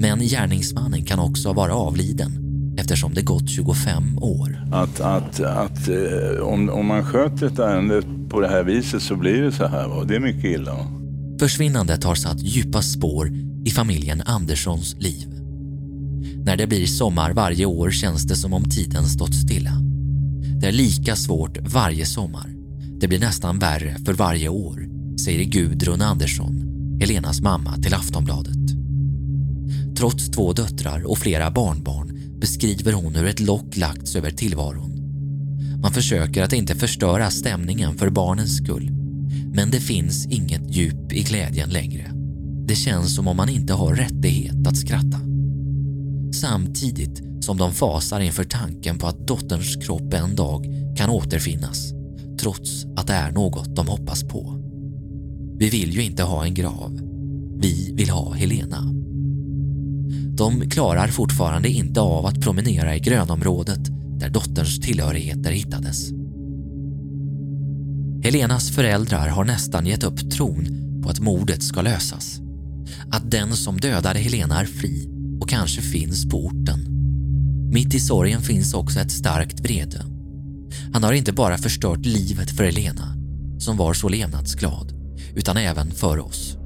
Men 0.00 0.18
gärningsmannen 0.20 1.04
kan 1.04 1.18
också 1.18 1.52
vara 1.52 1.74
avliden 1.74 2.41
eftersom 2.82 3.14
det 3.14 3.22
gått 3.22 3.50
25 3.50 4.18
år. 4.18 4.66
Att, 4.72 5.00
att, 5.00 5.40
att 5.40 5.88
eh, 5.88 6.40
om, 6.40 6.70
om 6.70 6.86
man 6.86 7.04
sköter 7.04 7.46
ett 7.46 7.58
ärende 7.58 8.02
på 8.28 8.40
det 8.40 8.48
här 8.48 8.64
viset 8.64 9.02
så 9.02 9.16
blir 9.16 9.42
det 9.42 9.52
så 9.52 9.66
här. 9.66 9.98
Och 9.98 10.06
det 10.06 10.16
är 10.16 10.20
mycket 10.20 10.44
illa. 10.44 10.76
Försvinnandet 11.40 12.04
har 12.04 12.14
satt 12.14 12.42
djupa 12.42 12.82
spår 12.82 13.30
i 13.64 13.70
familjen 13.70 14.22
Anderssons 14.26 14.96
liv. 14.98 15.28
När 16.44 16.56
det 16.56 16.66
blir 16.66 16.86
sommar 16.86 17.32
varje 17.32 17.66
år 17.66 17.90
känns 17.90 18.22
det 18.22 18.36
som 18.36 18.52
om 18.52 18.64
tiden 18.64 19.04
stått 19.04 19.34
stilla. 19.34 19.72
Det 20.60 20.66
är 20.66 20.72
lika 20.72 21.16
svårt 21.16 21.58
varje 21.60 22.06
sommar. 22.06 22.46
Det 23.00 23.08
blir 23.08 23.20
nästan 23.20 23.58
värre 23.58 23.96
för 24.04 24.12
varje 24.12 24.48
år, 24.48 24.88
säger 25.24 25.44
Gudrun 25.44 26.02
Andersson, 26.02 26.54
Helenas 27.00 27.40
mamma 27.40 27.76
till 27.76 27.94
Aftonbladet. 27.94 28.62
Trots 29.96 30.30
två 30.30 30.52
döttrar 30.52 31.10
och 31.10 31.18
flera 31.18 31.50
barnbarn 31.50 32.21
beskriver 32.42 32.92
hon 32.92 33.14
hur 33.14 33.26
ett 33.26 33.40
lock 33.40 33.76
lagts 33.76 34.16
över 34.16 34.30
tillvaron. 34.30 34.92
Man 35.82 35.92
försöker 35.92 36.42
att 36.42 36.52
inte 36.52 36.74
förstöra 36.74 37.30
stämningen 37.30 37.94
för 37.94 38.10
barnens 38.10 38.56
skull. 38.56 38.90
Men 39.54 39.70
det 39.70 39.80
finns 39.80 40.26
inget 40.26 40.76
djup 40.76 41.12
i 41.12 41.22
glädjen 41.22 41.70
längre. 41.70 42.12
Det 42.66 42.74
känns 42.74 43.14
som 43.14 43.28
om 43.28 43.36
man 43.36 43.48
inte 43.48 43.72
har 43.72 43.94
rättighet 43.94 44.66
att 44.66 44.76
skratta. 44.76 45.20
Samtidigt 46.40 47.44
som 47.44 47.56
de 47.58 47.72
fasar 47.72 48.20
inför 48.20 48.44
tanken 48.44 48.98
på 48.98 49.06
att 49.06 49.26
dotterns 49.26 49.76
kropp 49.76 50.14
en 50.14 50.36
dag 50.36 50.66
kan 50.96 51.10
återfinnas 51.10 51.92
trots 52.40 52.84
att 52.96 53.06
det 53.06 53.14
är 53.14 53.30
något 53.30 53.76
de 53.76 53.88
hoppas 53.88 54.22
på. 54.22 54.62
Vi 55.58 55.70
vill 55.70 55.94
ju 55.94 56.02
inte 56.02 56.22
ha 56.22 56.44
en 56.44 56.54
grav, 56.54 57.00
Vi 57.60 57.92
vill 57.94 58.10
ha 58.10 58.32
Helena. 58.32 59.01
De 60.36 60.70
klarar 60.70 61.08
fortfarande 61.08 61.68
inte 61.68 62.00
av 62.00 62.26
att 62.26 62.40
promenera 62.40 62.96
i 62.96 63.00
grönområdet 63.00 63.80
där 64.18 64.30
dotterns 64.30 64.80
tillhörigheter 64.80 65.52
hittades. 65.52 66.10
Helenas 68.24 68.70
föräldrar 68.70 69.28
har 69.28 69.44
nästan 69.44 69.86
gett 69.86 70.04
upp 70.04 70.30
tron 70.30 70.66
på 71.02 71.08
att 71.08 71.20
mordet 71.20 71.62
ska 71.62 71.82
lösas. 71.82 72.40
Att 73.10 73.30
den 73.30 73.52
som 73.52 73.80
dödade 73.80 74.18
Helena 74.18 74.60
är 74.60 74.64
fri 74.64 75.08
och 75.40 75.48
kanske 75.48 75.82
finns 75.82 76.28
på 76.28 76.44
orten. 76.46 76.80
Mitt 77.72 77.94
i 77.94 78.00
sorgen 78.00 78.40
finns 78.40 78.74
också 78.74 79.00
ett 79.00 79.10
starkt 79.10 79.60
vrede. 79.60 80.04
Han 80.92 81.02
har 81.02 81.12
inte 81.12 81.32
bara 81.32 81.58
förstört 81.58 82.06
livet 82.06 82.50
för 82.50 82.64
Helena, 82.64 83.16
som 83.58 83.76
var 83.76 83.94
så 83.94 84.08
levnadsglad, 84.08 84.92
utan 85.34 85.56
även 85.56 85.90
för 85.90 86.18
oss. 86.18 86.56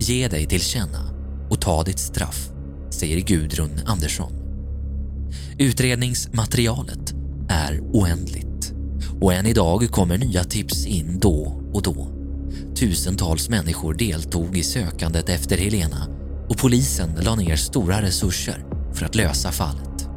Ge 0.00 0.28
dig 0.28 0.46
till 0.46 0.60
känna 0.60 1.10
och 1.50 1.60
ta 1.60 1.82
ditt 1.82 1.98
straff, 1.98 2.48
säger 2.96 3.20
Gudrun 3.20 3.80
Andersson. 3.86 4.32
Utredningsmaterialet 5.58 7.14
är 7.48 7.80
oändligt 7.80 8.72
och 9.20 9.32
än 9.32 9.46
idag 9.46 9.90
kommer 9.90 10.18
nya 10.18 10.44
tips 10.44 10.86
in 10.86 11.18
då 11.18 11.62
och 11.72 11.82
då. 11.82 12.08
Tusentals 12.76 13.48
människor 13.48 13.94
deltog 13.94 14.56
i 14.56 14.62
sökandet 14.62 15.28
efter 15.28 15.56
Helena 15.56 16.08
och 16.48 16.58
polisen 16.58 17.10
la 17.22 17.34
ner 17.34 17.56
stora 17.56 18.02
resurser 18.02 18.64
för 18.94 19.06
att 19.06 19.14
lösa 19.14 19.52
fallet. 19.52 20.08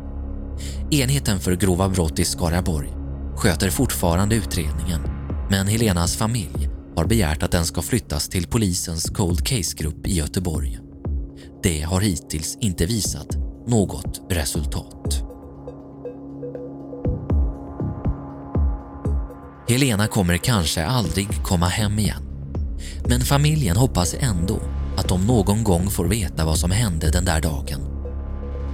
Enheten 0.92 1.40
för 1.40 1.56
grova 1.56 1.90
brott 1.90 2.20
i 2.20 2.26
Skaraborg 2.26 2.90
sköter 3.36 3.70
fortfarande 3.70 4.36
utredningen 4.36 5.02
men 5.50 5.68
Helenas 5.68 6.16
familj 6.16 6.70
har 6.96 7.06
begärt 7.06 7.44
att 7.44 7.52
den 7.52 7.66
ska 7.66 7.82
flyttas 7.82 8.30
till 8.30 8.48
polisens 8.48 9.10
Cold 9.10 9.46
Case-grupp 9.46 10.08
i 10.08 10.14
Göteborg. 10.14 10.89
Det 11.64 11.82
har 11.82 12.02
hittills 12.02 12.58
inte 12.62 12.86
visat 12.86 13.28
något 13.68 14.22
resultat. 14.30 15.24
Helena 19.70 20.08
kommer 20.08 20.38
kanske 20.38 20.86
aldrig 20.86 21.44
komma 21.44 21.68
hem 21.68 22.00
igen. 22.00 22.24
Men 23.10 23.22
familjen 23.22 23.78
hoppas 23.78 24.16
ändå 24.20 24.60
att 24.98 25.10
de 25.10 25.28
någon 25.28 25.64
gång 25.64 25.90
får 25.90 26.06
veta 26.06 26.46
vad 26.46 26.58
som 26.58 26.72
hände 26.72 27.12
den 27.12 27.26
där 27.26 27.42
dagen. 27.42 27.82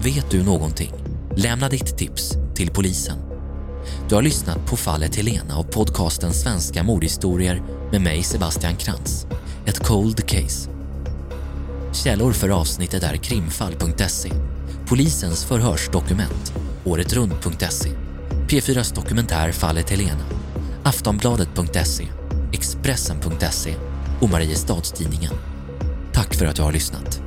Vet 0.04 0.32
du 0.32 0.44
någonting? 0.44 0.94
Lämna 1.36 1.70
ditt 1.70 1.98
tips 1.98 2.34
till 2.56 2.70
polisen. 2.70 3.18
Du 4.10 4.16
har 4.16 4.22
lyssnat 4.22 4.66
på 4.66 4.78
fallet 4.78 5.16
Helena 5.16 5.58
och 5.58 5.72
podcasten 5.72 6.34
Svenska 6.34 6.84
mordhistorier 6.84 7.64
med 7.92 8.02
mig 8.02 8.24
Sebastian 8.24 8.76
Krantz. 8.76 9.28
Ett 9.66 9.80
cold 9.80 10.28
case. 10.28 10.75
Källor 11.96 12.34
för 12.34 12.50
avsnittet 12.50 13.04
är 13.04 13.18
krimfall.se, 13.18 14.32
polisens 14.88 15.46
förhörsdokument, 15.46 16.54
åretrunt.se, 16.84 17.90
P4s 18.48 18.96
dokumentär 18.96 19.52
Fallet 19.52 19.90
Helena, 19.90 20.26
Aftonbladet.se, 20.84 22.08
Expressen.se 22.54 23.76
och 24.22 24.30
Mariestadstidningen. 24.30 25.34
Tack 26.14 26.36
för 26.36 26.46
att 26.46 26.56
du 26.56 26.62
har 26.62 26.72
lyssnat. 26.72 27.25